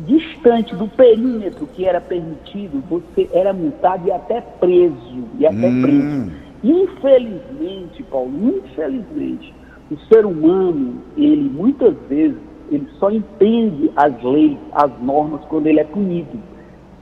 distante 0.06 0.74
do 0.74 0.88
perímetro 0.88 1.66
que 1.68 1.84
era 1.84 2.00
permitido, 2.00 2.82
você 2.88 3.28
era 3.32 3.52
multado 3.52 4.08
e 4.08 4.12
até 4.12 4.40
preso, 4.40 5.24
e 5.38 5.46
até 5.46 5.68
hum. 5.68 5.82
preso. 5.82 6.44
Infelizmente, 6.64 8.02
Paulo, 8.04 8.32
infelizmente, 8.56 9.54
o 9.90 9.98
ser 10.12 10.24
humano, 10.24 11.02
ele 11.16 11.48
muitas 11.50 11.94
vezes, 12.08 12.38
ele 12.70 12.88
só 12.98 13.10
entende 13.10 13.90
as 13.94 14.22
leis, 14.22 14.56
as 14.72 14.90
normas 15.00 15.42
quando 15.48 15.66
ele 15.66 15.80
é 15.80 15.84
punido, 15.84 16.38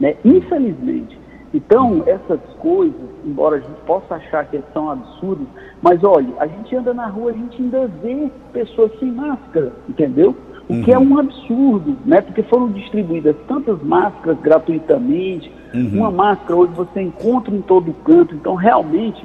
né? 0.01 0.17
Infelizmente. 0.25 1.17
Então, 1.55 2.03
essas 2.07 2.41
coisas, 2.59 2.95
embora 3.25 3.57
a 3.57 3.61
gente 3.61 3.81
possa 3.87 4.15
achar 4.15 4.47
que 4.47 4.61
são 4.73 4.91
absurdas, 4.91 5.47
mas 5.83 6.03
olha, 6.03 6.29
a 6.39 6.47
gente 6.47 6.75
anda 6.75 6.95
na 6.95 7.07
rua, 7.07 7.31
a 7.31 7.35
gente 7.35 7.61
ainda 7.61 7.87
vê 8.03 8.31
pessoas 8.53 8.91
sem 8.99 9.13
máscara, 9.13 9.73
entendeu? 9.89 10.35
O 10.69 10.75
uhum. 10.75 10.83
que 10.83 10.93
é 10.93 10.99
uhum. 10.99 11.13
um 11.13 11.19
absurdo, 11.19 11.97
né? 12.05 12.21
Porque 12.21 12.43
foram 12.43 12.71
distribuídas 12.71 13.37
tantas 13.49 13.83
máscaras 13.83 14.39
gratuitamente, 14.41 15.53
uhum. 15.75 15.99
uma 15.99 16.11
máscara 16.11 16.57
hoje 16.57 16.73
você 16.75 17.03
encontra 17.03 17.55
em 17.55 17.61
todo 17.63 17.93
canto, 18.05 18.35
então 18.35 18.55
realmente 18.55 19.25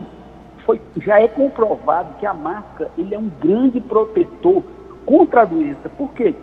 foi, 0.66 0.82
já 0.98 1.22
é 1.22 1.28
comprovado 1.28 2.16
que 2.20 2.26
a 2.26 2.34
máscara 2.34 2.92
ele 2.98 3.16
é 3.16 3.20
um 3.20 3.32
grande 3.42 3.80
protetor 3.80 4.64
contra 5.06 5.44
a 5.44 5.46
doença. 5.46 5.88
Por 5.98 6.12
quê? 6.14 6.36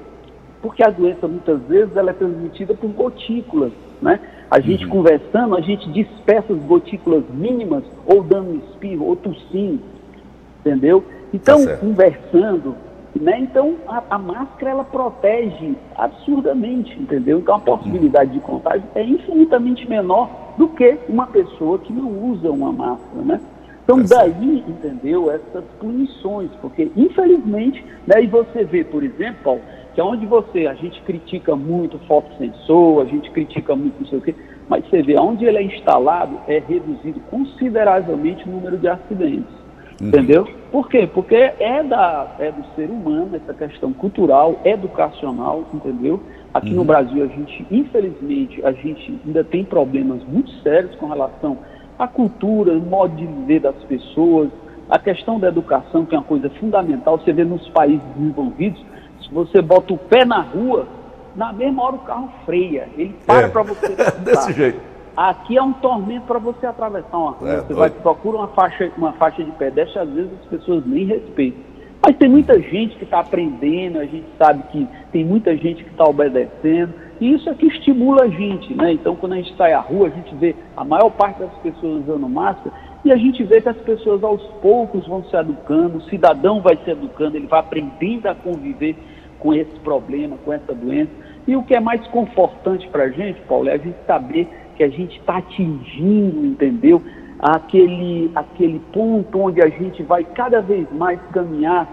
Porque 0.63 0.83
a 0.83 0.89
doença 0.89 1.29
muitas 1.29 1.61
vezes 1.63 1.95
ela 1.95 2.11
é 2.11 2.15
transmitida 2.15 2.73
por 2.73 2.89
gotículas, 2.89 3.73
né? 4.01 4.19
A 4.51 4.61
gente 4.61 4.85
uhum. 4.85 4.91
conversando, 4.91 5.57
a 5.57 5.61
gente 5.61 5.91
dispersa 5.91 6.53
as 6.53 6.59
gotículas 6.61 7.25
mínimas, 7.29 7.83
ou 8.07 8.23
dando 8.23 8.53
um 8.53 8.59
espirro, 8.71 9.07
ou 9.07 9.17
tossindo, 9.17 9.81
entendeu? 10.61 11.05
Então, 11.33 11.67
tá 11.67 11.77
conversando, 11.77 12.77
né? 13.20 13.38
Então, 13.40 13.77
a, 13.87 14.03
a, 14.11 14.18
máscara 14.18 14.72
ela 14.72 14.85
protege 14.85 15.74
absurdamente, 15.96 16.98
entendeu? 17.00 17.38
Então, 17.38 17.55
a 17.57 17.61
possibilidade 17.61 18.33
de 18.33 18.40
contágio 18.40 18.85
é 18.94 19.05
infinitamente 19.05 19.88
menor 19.88 20.29
do 20.59 20.68
que 20.68 20.98
uma 21.09 21.27
pessoa 21.27 21.79
que 21.79 21.92
não 21.92 22.09
usa 22.31 22.50
uma 22.50 22.72
máscara, 22.72 23.22
né? 23.22 23.40
Então, 23.85 24.03
daí, 24.03 24.64
entendeu, 24.66 25.31
essas 25.31 25.64
punições, 25.79 26.50
porque, 26.61 26.90
infelizmente, 26.96 27.85
daí 28.07 28.27
você 28.27 28.64
vê, 28.64 28.83
por 28.83 29.05
exemplo, 29.05 29.42
Paulo, 29.44 29.61
que 29.94 30.00
onde 30.00 30.27
você, 30.27 30.66
a 30.66 30.74
gente 30.74 31.00
critica 31.03 31.55
muito 31.55 31.96
o 31.96 32.00
fotossensor, 32.00 33.03
a 33.03 33.05
gente 33.05 33.31
critica 33.31 33.77
muito 33.77 34.00
não 34.00 34.09
sei 34.09 34.18
o 34.18 34.22
quê, 34.22 34.35
mas 34.68 34.85
você 34.88 35.03
vê, 35.03 35.18
onde 35.18 35.44
ele 35.44 35.59
é 35.59 35.62
instalado, 35.62 36.40
é 36.48 36.59
reduzido 36.59 37.20
consideravelmente 37.31 38.48
o 38.48 38.53
número 38.53 38.79
de 38.79 38.88
acidentes. 38.88 39.63
Uhum. 40.01 40.09
Entendeu? 40.09 40.49
Por 40.73 40.89
quê? 40.89 41.09
Porque 41.13 41.37
é, 41.37 41.83
da, 41.83 42.35
é 42.39 42.51
do 42.51 42.65
ser 42.75 42.91
humano, 42.91 43.37
essa 43.37 43.55
questão 43.55 43.93
cultural, 43.93 44.61
educacional, 44.65 45.65
entendeu? 45.73 46.21
Aqui 46.53 46.71
uhum. 46.71 46.77
no 46.77 46.85
Brasil, 46.85 47.23
a 47.23 47.27
gente, 47.27 47.67
infelizmente, 47.71 48.65
a 48.65 48.73
gente 48.73 49.21
ainda 49.25 49.45
tem 49.45 49.65
problemas 49.65 50.23
muito 50.25 50.51
sérios 50.63 50.95
com 50.97 51.07
relação 51.07 51.59
a 51.99 52.09
cultura, 52.09 52.73
o 52.73 52.81
modo 52.81 53.15
de 53.17 53.27
viver 53.27 53.61
das 53.61 53.77
pessoas, 53.85 54.51
a 54.91 54.99
questão 54.99 55.39
da 55.39 55.49
educação, 55.49 56.05
que 56.05 56.15
é 56.15 56.19
uma 56.19 56.25
coisa 56.25 56.51
fundamental. 56.61 57.19
Você 57.19 57.33
vê 57.33 57.45
nos 57.45 57.69
países 57.69 58.03
desenvolvidos, 58.17 58.85
se 59.23 59.33
você 59.33 59.63
bota 59.63 59.95
o 59.95 59.99
pé 59.99 60.25
na 60.25 60.41
rua, 60.41 60.87
na 61.37 61.53
mesma 61.53 61.83
hora 61.83 61.97
o 61.97 62.01
carro 62.01 62.31
freia, 62.45 62.89
ele 62.97 63.15
para 63.27 63.47
é. 63.47 63.49
para 63.49 63.63
você. 63.63 63.95
Desse 64.25 64.53
jeito. 64.53 64.94
Aqui 65.16 65.57
é 65.57 65.62
um 65.62 65.72
tormento 65.72 66.27
para 66.27 66.38
você 66.38 66.66
atravessar 66.66 67.16
uma 67.16 67.31
rua. 67.33 67.48
É, 67.48 67.61
você 67.61 67.74
vai, 67.74 67.90
procura 67.90 68.38
uma 68.38 68.48
faixa, 68.48 68.90
uma 68.96 69.12
faixa 69.12 69.44
de 69.44 69.50
pedestre, 69.53 69.98
às 69.98 70.11
vezes 70.11 70.33
as 70.42 70.46
pessoas 70.46 70.85
nem 70.87 71.05
respeitam. 71.05 71.61
Mas 72.05 72.16
tem 72.16 72.29
muita 72.29 72.61
gente 72.61 72.96
que 72.96 73.05
está 73.05 73.20
aprendendo, 73.20 73.98
a 73.98 74.05
gente 74.05 74.27
sabe 74.37 74.62
que 74.64 74.87
tem 75.11 75.24
muita 75.24 75.57
gente 75.57 75.83
que 75.83 75.90
está 75.90 76.05
obedecendo. 76.05 76.92
E 77.20 77.33
isso 77.33 77.48
é 77.48 77.55
que 77.55 77.66
estimula 77.66 78.24
a 78.24 78.29
gente, 78.29 78.74
né? 78.74 78.92
Então, 78.92 79.16
quando 79.16 79.33
a 79.33 79.37
gente 79.37 79.57
sai 79.57 79.72
à 79.72 79.81
rua, 79.81 80.09
a 80.09 80.11
gente 80.11 80.35
vê 80.35 80.55
a 80.77 80.85
maior 80.85 81.11
parte 81.11 81.38
das 81.38 81.53
pessoas 81.59 82.03
usando 82.03 82.29
máscara 82.29 82.74
e 83.05 83.12
a 83.12 83.16
gente 83.16 83.42
vê 83.44 83.61
que 83.61 83.68
as 83.68 83.77
pessoas 83.79 84.24
aos 84.24 84.42
poucos 84.62 85.07
vão 85.07 85.22
se 85.24 85.37
educando, 85.37 85.98
o 85.98 86.03
cidadão 86.03 86.61
vai 86.61 86.77
se 86.85 86.90
educando, 86.90 87.37
ele 87.37 87.46
vai 87.46 87.61
aprendendo 87.61 88.27
a 88.27 88.35
conviver 88.35 88.96
com 89.38 89.53
esse 89.53 89.79
problema, 89.81 90.37
com 90.44 90.53
essa 90.53 90.74
doença. 90.74 91.11
E 91.46 91.55
o 91.55 91.62
que 91.62 91.74
é 91.74 91.81
mais 91.81 92.05
confortante 92.09 92.88
para 92.88 93.05
a 93.05 93.09
gente, 93.11 93.40
Paulo, 93.42 93.68
é 93.68 93.74
a 93.74 93.79
gente 93.79 93.96
saber 94.07 94.48
que 94.77 94.85
a 94.85 94.89
gente 94.89 95.19
está 95.19 95.39
atingindo, 95.39 96.45
entendeu? 96.45 97.01
Aquele, 97.39 98.31
aquele 98.35 98.79
ponto 98.93 99.39
onde 99.39 99.61
a 99.63 99.69
gente 99.69 100.03
vai 100.03 100.25
cada 100.25 100.61
vez 100.61 100.91
mais 100.93 101.21
caminhar 101.33 101.87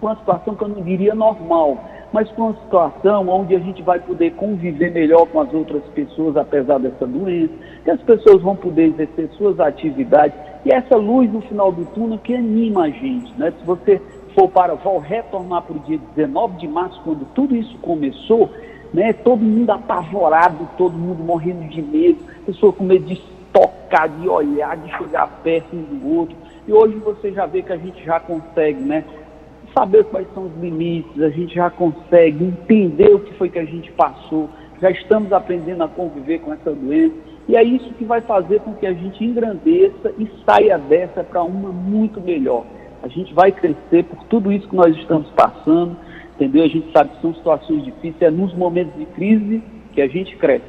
com 0.00 0.06
uma 0.06 0.16
situação 0.16 0.54
que 0.54 0.62
eu 0.62 0.68
não 0.68 0.82
diria 0.82 1.14
normal, 1.14 1.78
mas 2.12 2.30
com 2.32 2.42
uma 2.42 2.56
situação 2.62 3.28
onde 3.28 3.54
a 3.54 3.58
gente 3.58 3.82
vai 3.82 3.98
poder 3.98 4.32
conviver 4.34 4.90
melhor 4.92 5.26
com 5.26 5.40
as 5.40 5.52
outras 5.52 5.82
pessoas, 5.94 6.36
apesar 6.36 6.78
dessa 6.78 7.06
doença, 7.06 7.52
que 7.84 7.90
as 7.90 8.00
pessoas 8.02 8.40
vão 8.42 8.56
poder 8.56 8.86
exercer 8.86 9.28
suas 9.36 9.60
atividades, 9.60 10.38
e 10.64 10.72
essa 10.72 10.96
luz 10.96 11.30
no 11.30 11.40
final 11.42 11.70
do 11.70 11.84
túnel 11.86 12.18
que 12.18 12.34
anima 12.34 12.84
a 12.84 12.90
gente, 12.90 13.32
né? 13.38 13.52
Se 13.58 13.64
você 13.64 14.00
for 14.34 14.48
para, 14.48 14.74
vou 14.74 14.98
retornar 14.98 15.62
para 15.62 15.76
o 15.76 15.80
dia 15.80 15.98
19 16.14 16.58
de 16.58 16.68
março, 16.68 17.00
quando 17.04 17.26
tudo 17.34 17.56
isso 17.56 17.76
começou, 17.78 18.50
né? 18.92 19.12
Todo 19.12 19.42
mundo 19.42 19.70
apavorado, 19.70 20.68
todo 20.76 20.92
mundo 20.92 21.22
morrendo 21.22 21.68
de 21.68 21.82
medo, 21.82 22.18
pessoa 22.46 22.72
com 22.72 22.84
medo 22.84 23.04
de 23.04 23.20
tocar, 23.52 24.08
de 24.08 24.28
olhar, 24.28 24.76
de 24.76 24.90
chegar 24.96 25.26
perto 25.42 25.74
um 25.74 25.98
do 25.98 26.16
outro, 26.16 26.36
e 26.66 26.72
hoje 26.72 26.96
você 26.96 27.32
já 27.32 27.46
vê 27.46 27.62
que 27.62 27.72
a 27.72 27.76
gente 27.76 28.04
já 28.04 28.20
consegue, 28.20 28.80
né? 28.80 29.04
saber 29.76 30.04
quais 30.04 30.26
são 30.34 30.46
os 30.46 30.56
limites, 30.60 31.22
a 31.22 31.28
gente 31.30 31.54
já 31.54 31.70
consegue 31.70 32.44
entender 32.44 33.14
o 33.14 33.20
que 33.20 33.34
foi 33.34 33.48
que 33.48 33.58
a 33.58 33.64
gente 33.64 33.90
passou, 33.92 34.48
já 34.80 34.90
estamos 34.90 35.32
aprendendo 35.32 35.82
a 35.82 35.88
conviver 35.88 36.40
com 36.40 36.52
essa 36.52 36.72
doença, 36.72 37.14
e 37.48 37.56
é 37.56 37.62
isso 37.62 37.92
que 37.94 38.04
vai 38.04 38.20
fazer 38.20 38.60
com 38.60 38.74
que 38.74 38.86
a 38.86 38.92
gente 38.92 39.24
engrandeça 39.24 40.12
e 40.18 40.28
saia 40.44 40.78
dessa 40.78 41.24
para 41.24 41.42
uma 41.42 41.70
muito 41.70 42.20
melhor. 42.20 42.64
A 43.02 43.08
gente 43.08 43.32
vai 43.32 43.50
crescer 43.52 44.04
por 44.04 44.22
tudo 44.24 44.52
isso 44.52 44.68
que 44.68 44.76
nós 44.76 44.94
estamos 44.96 45.30
passando, 45.30 45.96
entendeu? 46.38 46.64
A 46.64 46.68
gente 46.68 46.90
sabe 46.92 47.10
que 47.10 47.20
são 47.20 47.34
situações 47.34 47.84
difíceis, 47.84 48.22
é 48.22 48.30
nos 48.30 48.54
momentos 48.54 48.94
de 48.96 49.04
crise 49.06 49.62
que 49.92 50.00
a 50.00 50.06
gente 50.06 50.36
cresce. 50.36 50.64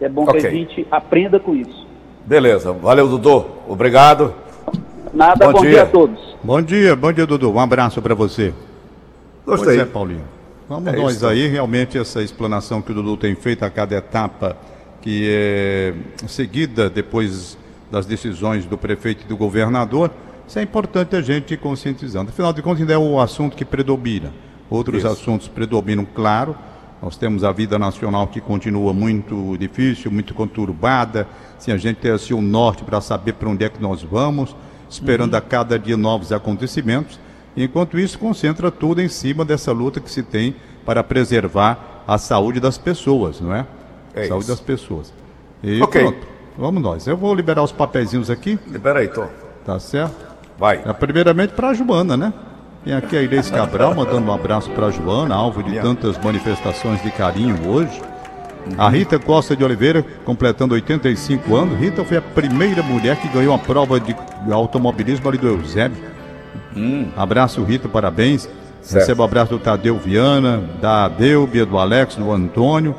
É 0.00 0.08
bom 0.08 0.22
okay. 0.22 0.40
que 0.40 0.46
a 0.46 0.50
gente 0.50 0.86
aprenda 0.90 1.40
com 1.40 1.56
isso. 1.56 1.86
Beleza, 2.24 2.72
valeu 2.72 3.08
Dudu, 3.08 3.44
obrigado. 3.68 4.32
Nada, 5.12 5.46
bom, 5.46 5.52
bom 5.54 5.60
dia. 5.62 5.70
dia. 5.70 5.82
a 5.82 5.86
todos. 5.86 6.36
Bom 6.42 6.62
dia, 6.62 6.94
bom 6.94 7.12
dia, 7.12 7.26
Dudu. 7.26 7.52
Um 7.52 7.58
abraço 7.58 8.00
para 8.00 8.14
você. 8.14 8.54
Gostei. 9.44 9.66
Pois 9.66 9.78
é, 9.78 9.84
Paulinho. 9.84 10.24
Vamos 10.68 10.92
é 10.92 10.96
nós 10.96 11.16
isso. 11.16 11.26
aí, 11.26 11.48
realmente, 11.48 11.98
essa 11.98 12.22
explanação 12.22 12.80
que 12.80 12.92
o 12.92 12.94
Dudu 12.94 13.16
tem 13.16 13.34
feito 13.34 13.64
a 13.64 13.70
cada 13.70 13.96
etapa 13.96 14.56
que 15.00 15.26
é 15.28 15.94
seguida 16.26 16.90
depois 16.90 17.56
das 17.90 18.04
decisões 18.04 18.66
do 18.66 18.76
prefeito 18.76 19.24
e 19.24 19.26
do 19.26 19.36
governador, 19.36 20.10
isso 20.46 20.58
é 20.58 20.62
importante 20.62 21.16
a 21.16 21.22
gente 21.22 21.54
ir 21.54 21.56
conscientizando. 21.56 22.30
Afinal 22.30 22.52
de 22.52 22.60
contas, 22.62 22.80
ainda 22.80 22.92
é 22.92 22.98
o 22.98 23.18
assunto 23.18 23.56
que 23.56 23.64
predomina. 23.64 24.32
Outros 24.70 24.98
isso. 24.98 25.08
assuntos 25.08 25.48
predominam, 25.48 26.04
claro. 26.04 26.56
Nós 27.00 27.16
temos 27.16 27.44
a 27.44 27.52
vida 27.52 27.78
nacional 27.78 28.26
que 28.26 28.40
continua 28.40 28.92
muito 28.92 29.56
difícil, 29.56 30.10
muito 30.10 30.34
conturbada, 30.34 31.28
sem 31.58 31.72
a 31.72 31.76
gente 31.76 31.98
ter 31.98 32.12
assim 32.12 32.34
o 32.34 32.42
norte 32.42 32.82
para 32.82 33.00
saber 33.00 33.34
para 33.34 33.48
onde 33.48 33.64
é 33.64 33.68
que 33.68 33.80
nós 33.80 34.02
vamos 34.02 34.54
esperando 34.90 35.32
uhum. 35.32 35.38
a 35.38 35.40
cada 35.40 35.78
dia 35.78 35.96
novos 35.96 36.32
acontecimentos. 36.32 37.20
Enquanto 37.56 37.98
isso, 37.98 38.18
concentra 38.18 38.70
tudo 38.70 39.00
em 39.00 39.08
cima 39.08 39.44
dessa 39.44 39.72
luta 39.72 40.00
que 40.00 40.10
se 40.10 40.22
tem 40.22 40.56
para 40.84 41.02
preservar 41.04 42.04
a 42.06 42.16
saúde 42.18 42.60
das 42.60 42.78
pessoas, 42.78 43.40
não 43.40 43.54
é? 43.54 43.66
é 44.14 44.26
saúde 44.26 44.44
isso. 44.44 44.52
das 44.52 44.60
pessoas. 44.60 45.12
E 45.62 45.82
okay. 45.82 46.02
pronto, 46.02 46.26
vamos 46.56 46.82
nós. 46.82 47.06
Eu 47.06 47.16
vou 47.16 47.34
liberar 47.34 47.62
os 47.62 47.72
papeizinhos 47.72 48.30
aqui. 48.30 48.58
Libera 48.66 49.00
aí, 49.00 49.08
Tom. 49.08 49.28
Tá 49.64 49.78
certo? 49.78 50.26
Vai. 50.58 50.82
É, 50.84 50.92
primeiramente 50.92 51.52
para 51.52 51.68
a 51.68 51.74
Joana, 51.74 52.16
né? 52.16 52.32
Tem 52.84 52.94
aqui 52.94 53.16
a 53.16 53.22
Inês 53.22 53.50
Cabral 53.50 53.94
mandando 53.94 54.30
um 54.30 54.32
abraço 54.32 54.70
para 54.70 54.90
Joana, 54.90 55.34
alvo 55.34 55.62
de 55.62 55.78
tantas 55.80 56.16
manifestações 56.18 57.02
de 57.02 57.10
carinho 57.10 57.68
hoje. 57.68 58.00
A 58.76 58.88
Rita 58.88 59.18
Costa 59.18 59.56
de 59.56 59.64
Oliveira, 59.64 60.04
completando 60.24 60.74
85 60.74 61.56
anos. 61.56 61.78
Rita 61.78 62.04
foi 62.04 62.18
a 62.18 62.22
primeira 62.22 62.82
mulher 62.82 63.16
que 63.16 63.28
ganhou 63.28 63.54
a 63.54 63.58
prova 63.58 63.98
de 63.98 64.14
automobilismo 64.50 65.28
ali 65.28 65.38
do 65.38 65.48
Eusébio. 65.48 66.02
Hum. 66.76 67.08
Abraço, 67.16 67.62
Rita, 67.64 67.88
parabéns. 67.88 68.48
Certo. 68.80 69.00
Recebo 69.00 69.22
o 69.22 69.24
abraço 69.24 69.50
do 69.50 69.58
Tadeu 69.58 69.98
Viana, 69.98 70.62
da 70.80 71.08
Deubia, 71.08 71.66
do 71.66 71.78
Alex, 71.78 72.16
do 72.16 72.30
Antônio. 72.30 72.94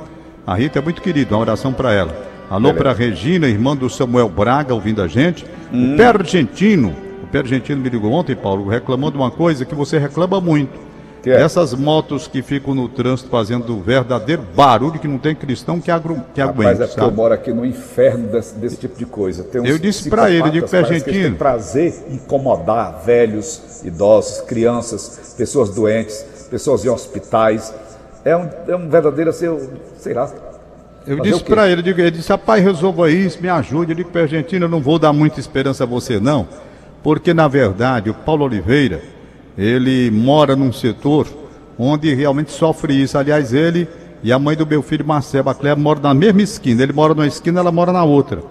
A 0.45 0.55
Rita 0.55 0.79
é 0.79 0.81
muito 0.81 1.01
querida, 1.01 1.35
uma 1.35 1.41
oração 1.41 1.71
para 1.71 1.93
ela. 1.93 2.29
Alô 2.49 2.73
para 2.73 2.91
Regina, 2.91 3.47
irmã 3.47 3.75
do 3.75 3.89
Samuel 3.89 4.27
Braga, 4.27 4.73
ouvindo 4.73 5.01
a 5.01 5.07
gente. 5.07 5.45
Hum. 5.71 5.93
O 5.93 5.97
Pé 5.97 6.07
Argentino, 6.07 6.95
o 7.29 7.31
Pé 7.31 7.39
Argentino 7.39 7.81
me 7.81 7.89
ligou 7.89 8.11
ontem, 8.11 8.35
Paulo, 8.35 8.67
reclamando 8.67 9.17
uma 9.17 9.31
coisa 9.31 9.63
que 9.63 9.75
você 9.75 9.97
reclama 9.97 10.41
muito 10.41 10.89
que 11.21 11.29
é? 11.29 11.41
Essas 11.41 11.73
motos 11.73 12.27
que 12.27 12.41
ficam 12.41 12.73
no 12.73 12.87
trânsito 12.87 13.29
fazendo 13.29 13.79
verdadeiro 13.81 14.41
barulho 14.55 14.99
que 14.99 15.07
não 15.07 15.17
tem 15.17 15.35
cristão 15.35 15.79
que, 15.79 15.91
agru, 15.91 16.23
que 16.33 16.41
Rapaz, 16.41 16.67
aguente. 16.67 16.83
é 16.83 16.87
porque 16.87 17.01
eu 17.01 17.11
moro 17.11 17.33
aqui 17.33 17.51
no 17.51 17.65
inferno 17.65 18.27
desse, 18.27 18.55
desse 18.55 18.77
tipo 18.77 18.97
de 18.97 19.05
coisa. 19.05 19.45
eu 19.53 19.77
disse 19.77 20.09
para 20.09 20.31
ele, 20.31 20.49
digo 20.49 20.67
para. 20.67 20.87
Tem 21.01 21.33
prazer 21.33 21.93
incomodar 22.09 23.01
velhos, 23.05 23.81
idosos, 23.83 24.41
crianças, 24.41 25.35
pessoas 25.37 25.69
doentes, 25.71 26.47
pessoas 26.49 26.85
em 26.85 26.89
hospitais. 26.89 27.73
É 28.23 28.35
um, 28.35 28.49
é 28.67 28.75
um 28.75 28.89
verdadeiro, 28.89 29.29
assim, 29.29 29.45
eu, 29.45 29.69
sei 29.97 30.13
lá, 30.13 30.29
eu 31.07 31.21
disse 31.21 31.43
para 31.43 31.67
ele, 31.69 31.81
ele 31.89 32.11
disse, 32.11 32.29
rapaz, 32.29 32.63
resolva 32.63 33.09
isso, 33.09 33.41
me 33.41 33.49
ajude. 33.49 33.91
Eu 33.91 33.95
digo 33.95 34.09
para 34.09 34.21
a 34.21 34.23
Argentina, 34.25 34.65
eu 34.65 34.69
não 34.69 34.81
vou 34.81 34.99
dar 34.99 35.11
muita 35.11 35.39
esperança 35.39 35.83
a 35.83 35.87
você, 35.87 36.19
não. 36.19 36.47
Porque, 37.03 37.33
na 37.33 37.47
verdade, 37.47 38.09
o 38.09 38.13
Paulo 38.13 38.45
Oliveira, 38.45 39.01
ele 39.57 40.11
mora 40.11 40.55
num 40.55 40.71
setor 40.71 41.27
onde 41.77 42.13
realmente 42.13 42.51
sofre 42.51 42.93
isso. 42.93 43.17
Aliás, 43.17 43.53
ele 43.53 43.87
e 44.21 44.33
a 44.33 44.39
mãe 44.39 44.55
do 44.55 44.67
meu 44.67 44.81
filho, 44.81 45.05
Marcelo 45.05 45.45
Baclé, 45.45 45.73
moram 45.75 46.01
na 46.01 46.13
mesma 46.13 46.41
esquina. 46.41 46.83
Ele 46.83 46.93
mora 46.93 47.13
numa 47.13 47.27
esquina, 47.27 47.61
ela 47.61 47.71
mora 47.71 47.93
na 47.93 48.03
outra. 48.03 48.41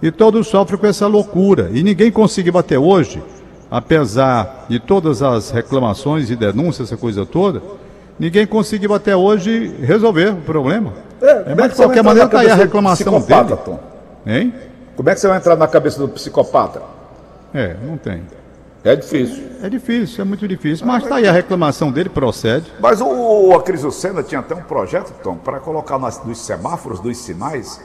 E 0.00 0.10
todos 0.10 0.46
sofrem 0.46 0.78
com 0.78 0.86
essa 0.86 1.06
loucura. 1.06 1.70
E 1.72 1.82
ninguém 1.82 2.12
conseguiu 2.12 2.56
até 2.58 2.78
hoje, 2.78 3.22
apesar 3.70 4.66
de 4.68 4.78
todas 4.78 5.22
as 5.22 5.50
reclamações 5.50 6.30
e 6.30 6.36
denúncias, 6.36 6.88
essa 6.88 6.96
coisa 6.96 7.26
toda, 7.26 7.60
ninguém 8.18 8.46
conseguiu 8.46 8.94
até 8.94 9.16
hoje 9.16 9.74
resolver 9.80 10.30
o 10.30 10.36
problema. 10.36 10.92
É, 11.20 11.52
é 11.52 11.54
mas 11.56 11.70
de 11.70 11.76
qualquer 11.76 12.04
maneira 12.04 12.26
está 12.26 12.40
aí 12.40 12.50
a 12.50 12.54
reclamação 12.54 13.20
dele. 13.20 13.56
Tom? 13.64 13.80
Hein? 14.26 14.54
Como 14.94 15.10
é 15.10 15.14
que 15.14 15.20
você 15.20 15.28
vai 15.28 15.38
entrar 15.38 15.56
na 15.56 15.66
cabeça 15.66 15.98
do 15.98 16.08
psicopata? 16.08 16.95
É, 17.56 17.76
não 17.82 17.96
tem. 17.96 18.22
É 18.84 18.94
difícil. 18.94 19.44
É 19.62 19.68
difícil, 19.68 20.22
é 20.22 20.24
muito 20.24 20.46
difícil. 20.46 20.86
Mas 20.86 21.02
está 21.02 21.16
aí 21.16 21.26
a 21.26 21.32
reclamação 21.32 21.90
dele, 21.90 22.08
procede. 22.08 22.70
Mas 22.78 23.00
o, 23.00 23.06
o 23.06 23.56
Acrisucena 23.56 24.22
tinha 24.22 24.40
até 24.40 24.54
um 24.54 24.62
projeto, 24.62 25.12
Tom, 25.22 25.36
para 25.36 25.58
colocar 25.58 25.98
nas, 25.98 26.24
nos 26.24 26.38
semáforos, 26.38 27.00
dos 27.00 27.16
sinais, 27.16 27.80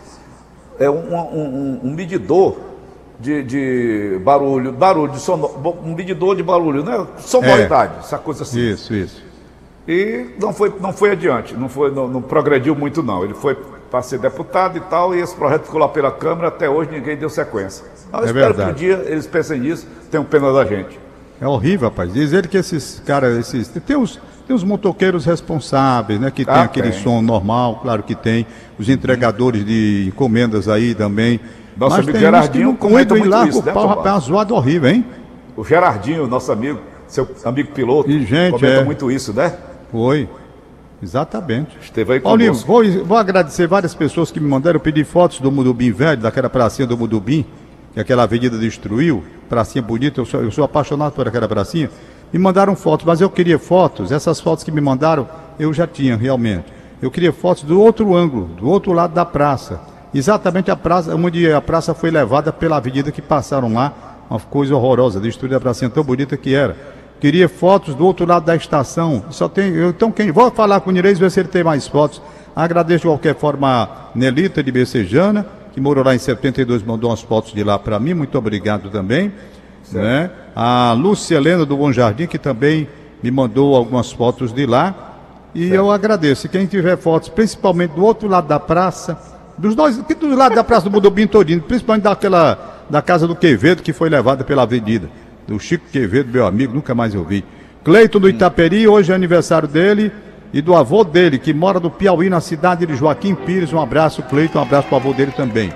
é 0.77 0.89
um, 0.89 1.15
um, 1.15 1.79
um 1.83 1.91
medidor 1.93 2.57
de, 3.19 3.43
de, 3.43 4.19
barulho, 4.23 4.71
barulho 4.71 5.11
de 5.11 5.19
sonor, 5.19 5.55
um 5.83 5.95
medidor 5.95 6.35
de 6.35 6.43
barulho, 6.43 6.83
né? 6.83 7.07
Sonoridade, 7.17 7.95
é. 7.95 7.99
essa 7.99 8.17
coisa 8.17 8.43
assim. 8.43 8.59
Isso, 8.59 8.93
isso. 8.93 9.23
E 9.87 10.35
não 10.39 10.53
foi, 10.53 10.73
não 10.79 10.93
foi 10.93 11.11
adiante, 11.11 11.55
não, 11.55 11.67
foi, 11.67 11.91
não, 11.91 12.07
não 12.07 12.21
progrediu 12.21 12.75
muito 12.75 13.01
não. 13.01 13.23
Ele 13.23 13.33
foi 13.33 13.57
para 13.91 14.01
ser 14.01 14.19
deputado 14.19 14.77
e 14.77 14.81
tal, 14.81 15.13
e 15.13 15.19
esse 15.19 15.35
projeto 15.35 15.65
ficou 15.65 15.79
lá 15.79 15.89
pela 15.89 16.09
Câmara, 16.09 16.47
até 16.47 16.69
hoje 16.69 16.89
ninguém 16.89 17.17
deu 17.17 17.29
sequência. 17.29 17.83
Eu 18.13 18.19
é 18.19 18.25
espero 18.25 18.53
verdade. 18.53 18.69
que 18.69 18.71
um 18.71 18.87
dia 18.87 19.03
eles 19.05 19.27
pensem 19.27 19.59
nisso, 19.59 19.85
tenham 20.09 20.23
pena 20.23 20.51
da 20.53 20.63
gente. 20.63 20.97
É 21.41 21.47
horrível, 21.47 21.89
rapaz. 21.89 22.13
Diz 22.13 22.31
ele 22.31 22.47
que 22.47 22.57
esses 22.57 23.01
caras, 23.05 23.37
esses. 23.37 23.67
Tem 23.67 23.97
os, 23.97 24.17
tem 24.47 24.55
os 24.55 24.63
motoqueiros 24.63 25.25
responsáveis, 25.25 26.19
né? 26.21 26.31
Que 26.31 26.45
tem 26.45 26.53
ah, 26.53 26.61
aquele 26.61 26.91
tem. 26.91 27.01
som 27.01 27.21
normal, 27.21 27.79
claro 27.81 28.01
que 28.01 28.15
tem. 28.15 28.47
Os 28.79 28.87
entregadores 28.87 29.65
de 29.65 30.05
encomendas 30.07 30.69
aí 30.69 30.95
também. 30.95 31.39
Nosso 31.75 31.97
Mas 31.97 32.03
amigo 32.03 32.11
tem 32.13 32.21
Gerardinho 32.21 32.75
que 32.75 32.83
não 32.83 32.89
muito 32.91 33.29
lá, 33.29 33.47
isso, 33.47 33.59
o 33.59 33.63
né, 33.63 33.71
pau, 33.73 33.87
rapaz, 33.87 34.05
é 34.05 34.11
uma 34.11 34.19
zoada 34.19 34.53
horrível, 34.53 34.89
hein? 34.89 35.05
O 35.57 35.65
Gerardinho, 35.65 36.27
nosso 36.27 36.51
amigo, 36.51 36.79
seu 37.07 37.27
amigo 37.43 37.71
piloto, 37.71 38.09
e, 38.09 38.25
gente, 38.25 38.51
comenta 38.51 38.81
é... 38.81 38.83
muito 38.83 39.11
isso, 39.11 39.33
né? 39.33 39.53
Foi. 39.91 40.29
Exatamente. 41.01 41.77
Esteve 41.81 42.13
aí 42.13 42.19
Paulinho, 42.19 42.53
vou, 42.53 42.83
vou 43.03 43.17
agradecer 43.17 43.67
várias 43.67 43.95
pessoas 43.95 44.29
que 44.31 44.39
me 44.39 44.47
mandaram 44.47 44.79
pedir 44.79 45.03
fotos 45.03 45.39
do 45.39 45.51
Mudubim 45.51 45.91
velho, 45.91 46.21
daquela 46.21 46.49
pracinha 46.49 46.87
do 46.87 46.97
Mudubim, 46.97 47.45
que 47.93 47.99
aquela 47.99 48.23
avenida 48.23 48.57
destruiu, 48.57 49.23
pracinha 49.49 49.81
bonita, 49.81 50.21
eu 50.21 50.25
sou, 50.25 50.41
eu 50.43 50.51
sou 50.51 50.63
apaixonado 50.63 51.13
por 51.13 51.27
aquela 51.27 51.47
pracinha. 51.47 51.89
Me 52.31 52.39
mandaram 52.39 52.75
fotos, 52.75 53.05
mas 53.05 53.19
eu 53.19 53.29
queria 53.29 53.57
fotos, 53.57 54.11
essas 54.11 54.39
fotos 54.39 54.63
que 54.63 54.71
me 54.71 54.79
mandaram, 54.79 55.27
eu 55.59 55.73
já 55.73 55.87
tinha 55.87 56.15
realmente. 56.15 56.65
Eu 57.01 57.09
queria 57.09 57.33
fotos 57.33 57.63
do 57.63 57.81
outro 57.81 58.15
ângulo, 58.15 58.45
do 58.45 58.69
outro 58.69 58.93
lado 58.93 59.13
da 59.13 59.25
praça. 59.25 59.81
Exatamente 60.13 60.69
a 60.69 60.75
praça, 60.75 61.15
onde 61.15 61.51
a 61.51 61.59
praça 61.59 61.93
foi 61.93 62.11
levada 62.11 62.53
pela 62.53 62.77
avenida 62.77 63.11
que 63.11 63.21
passaram 63.21 63.73
lá, 63.73 64.25
uma 64.29 64.39
coisa 64.39 64.75
horrorosa, 64.75 65.19
destruída 65.19 65.57
a 65.57 65.59
pracinha 65.59 65.89
tão 65.89 66.03
bonita 66.03 66.37
que 66.37 66.53
era. 66.53 66.77
Queria 67.21 67.47
fotos 67.47 67.93
do 67.93 68.03
outro 68.03 68.25
lado 68.25 68.45
da 68.45 68.55
estação. 68.55 69.23
Só 69.29 69.47
tem. 69.47 69.71
Eu, 69.75 69.91
então, 69.91 70.11
quem. 70.11 70.31
Vou 70.31 70.49
falar 70.49 70.81
com 70.81 70.89
o 70.89 70.93
Nirês, 70.93 71.19
ver 71.19 71.29
se 71.29 71.39
ele 71.39 71.49
tem 71.49 71.63
mais 71.63 71.87
fotos. 71.87 72.19
Agradeço 72.55 73.01
de 73.01 73.07
qualquer 73.07 73.35
forma 73.35 73.83
a 73.83 73.87
Nelita 74.15 74.63
de 74.63 74.71
Becejana, 74.71 75.45
que 75.71 75.79
morou 75.79 76.03
lá 76.03 76.15
em 76.15 76.17
72, 76.17 76.81
mandou 76.81 77.11
umas 77.11 77.21
fotos 77.21 77.53
de 77.53 77.63
lá 77.63 77.77
para 77.77 77.99
mim. 77.99 78.15
Muito 78.15 78.35
obrigado 78.39 78.89
também. 78.89 79.31
Né? 79.91 80.31
A 80.55 80.93
Lúcia 80.93 81.35
Helena 81.35 81.63
do 81.63 81.77
Bom 81.77 81.91
Jardim, 81.93 82.25
que 82.25 82.39
também 82.39 82.89
me 83.21 83.29
mandou 83.29 83.75
algumas 83.75 84.11
fotos 84.11 84.51
de 84.51 84.65
lá. 84.65 84.95
E 85.53 85.67
certo. 85.67 85.75
eu 85.75 85.91
agradeço. 85.91 86.49
Quem 86.49 86.65
tiver 86.65 86.97
fotos, 86.97 87.29
principalmente 87.29 87.91
do 87.91 88.03
outro 88.03 88.27
lado 88.27 88.47
da 88.47 88.59
praça, 88.59 89.15
dos 89.59 89.75
dois, 89.75 89.95
do 89.95 90.35
lado 90.35 90.55
da 90.55 90.63
praça 90.63 90.85
do 90.85 90.91
Mudobim 90.91 91.27
Torino, 91.27 91.61
principalmente 91.61 92.03
daquela 92.03 92.83
da 92.89 93.01
casa 93.01 93.27
do 93.27 93.35
Quevedo 93.35 93.83
que 93.83 93.93
foi 93.93 94.09
levada 94.09 94.43
pela 94.43 94.63
avenida 94.63 95.07
do 95.51 95.59
Chico 95.59 95.83
Quevedo, 95.91 96.31
meu 96.31 96.45
amigo, 96.45 96.73
nunca 96.73 96.95
mais 96.95 97.13
ouvi. 97.13 97.43
Cleito 97.83 98.19
do 98.19 98.29
Itaperi, 98.29 98.87
hoje 98.87 99.11
é 99.11 99.15
aniversário 99.15 99.67
dele 99.67 100.09
e 100.53 100.61
do 100.61 100.73
avô 100.73 101.03
dele, 101.03 101.37
que 101.37 101.53
mora 101.53 101.77
no 101.77 101.91
Piauí, 101.91 102.29
na 102.29 102.39
cidade 102.39 102.85
de 102.85 102.95
Joaquim 102.95 103.35
Pires. 103.35 103.73
Um 103.73 103.81
abraço, 103.81 104.23
Cleito, 104.23 104.57
um 104.57 104.61
abraço 104.61 104.87
para 104.87 104.95
o 104.95 104.99
avô 104.99 105.13
dele 105.13 105.33
também. 105.35 105.73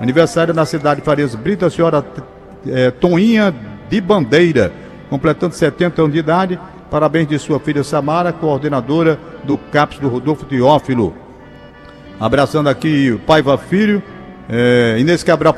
Aniversário 0.00 0.54
na 0.54 0.64
cidade 0.64 1.00
de 1.00 1.04
Farias 1.04 1.34
Brito, 1.34 1.66
a 1.66 1.70
senhora 1.70 2.02
é, 2.66 2.90
Toninha 2.90 3.54
de 3.90 4.00
Bandeira, 4.00 4.72
completando 5.10 5.54
70 5.54 6.00
anos 6.00 6.14
de 6.14 6.20
idade. 6.20 6.58
Parabéns 6.90 7.28
de 7.28 7.38
sua 7.38 7.60
filha 7.60 7.84
Samara, 7.84 8.32
coordenadora 8.32 9.18
do 9.44 9.58
CAPS 9.58 9.98
do 9.98 10.08
Rodolfo 10.08 10.46
Teófilo. 10.46 11.14
Abraçando 12.18 12.68
aqui 12.68 13.12
o 13.12 13.18
Paiva 13.18 13.58
Filho, 13.58 14.02
é, 14.48 14.96
Inês 14.98 15.22
Cabral 15.22 15.54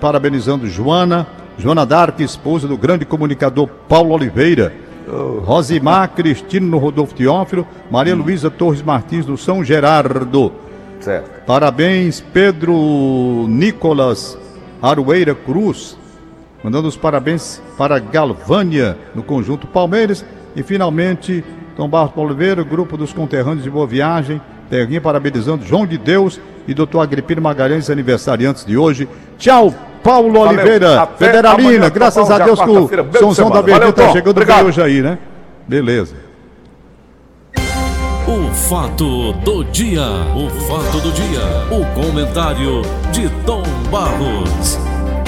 parabenizando 0.00 0.68
Joana, 0.68 1.26
Joana 1.58 1.84
Dark, 1.84 2.20
esposa 2.20 2.68
do 2.68 2.78
grande 2.78 3.04
comunicador 3.04 3.68
Paulo 3.88 4.14
Oliveira. 4.14 4.72
Rosimar 5.44 6.10
Cristino 6.10 6.66
no 6.66 6.78
Rodolfo 6.78 7.14
Teófilo, 7.14 7.66
Maria 7.90 8.14
hum. 8.14 8.18
Luísa 8.18 8.50
Torres 8.50 8.82
Martins 8.82 9.24
do 9.24 9.36
São 9.36 9.64
Gerardo. 9.64 10.52
Certo. 11.00 11.44
Parabéns, 11.46 12.20
Pedro 12.20 13.46
Nicolas 13.48 14.38
Arueira 14.82 15.34
Cruz, 15.34 15.96
mandando 16.62 16.88
os 16.88 16.96
parabéns 16.96 17.62
para 17.76 17.98
Galvânia, 17.98 18.96
no 19.14 19.22
conjunto 19.22 19.66
Palmeiras. 19.66 20.24
E 20.54 20.62
finalmente, 20.62 21.42
Tom 21.76 21.88
Barros 21.88 22.12
Paulo 22.12 22.30
Oliveira, 22.30 22.62
grupo 22.62 22.96
dos 22.96 23.12
conterrâneos 23.12 23.62
de 23.62 23.70
Boa 23.70 23.86
Viagem, 23.86 24.40
Terrinha 24.68 25.00
parabenizando 25.00 25.64
João 25.64 25.86
de 25.86 25.96
Deus 25.96 26.40
e 26.66 26.74
doutor 26.74 27.00
Agripino 27.00 27.40
Magalhães, 27.40 27.88
aniversariantes 27.88 28.66
de 28.66 28.76
hoje. 28.76 29.08
Tchau, 29.38 29.72
Paulo 30.02 30.32
Valeu. 30.32 30.48
Oliveira, 30.48 31.02
Até 31.02 31.26
Federalina, 31.26 31.68
amanhã, 31.70 31.90
graças 31.90 32.30
a 32.30 32.38
Deus 32.38 32.60
que 32.60 32.70
o 32.70 33.18
Sonzão 33.18 33.50
da 33.50 33.60
Verdinha 33.60 33.92
tá 33.92 34.10
chegando 34.10 34.44
bem 34.44 34.64
hoje 34.64 34.82
aí, 34.82 35.02
né? 35.02 35.18
Beleza. 35.66 36.14
O 38.26 38.52
fato 38.54 39.32
do 39.32 39.64
dia, 39.64 40.02
o 40.36 40.50
fato 40.66 41.00
do 41.00 41.10
dia, 41.12 41.40
o 41.70 41.84
comentário 42.00 42.82
de 43.10 43.28
Tom 43.44 43.62
Barros. 43.90 44.87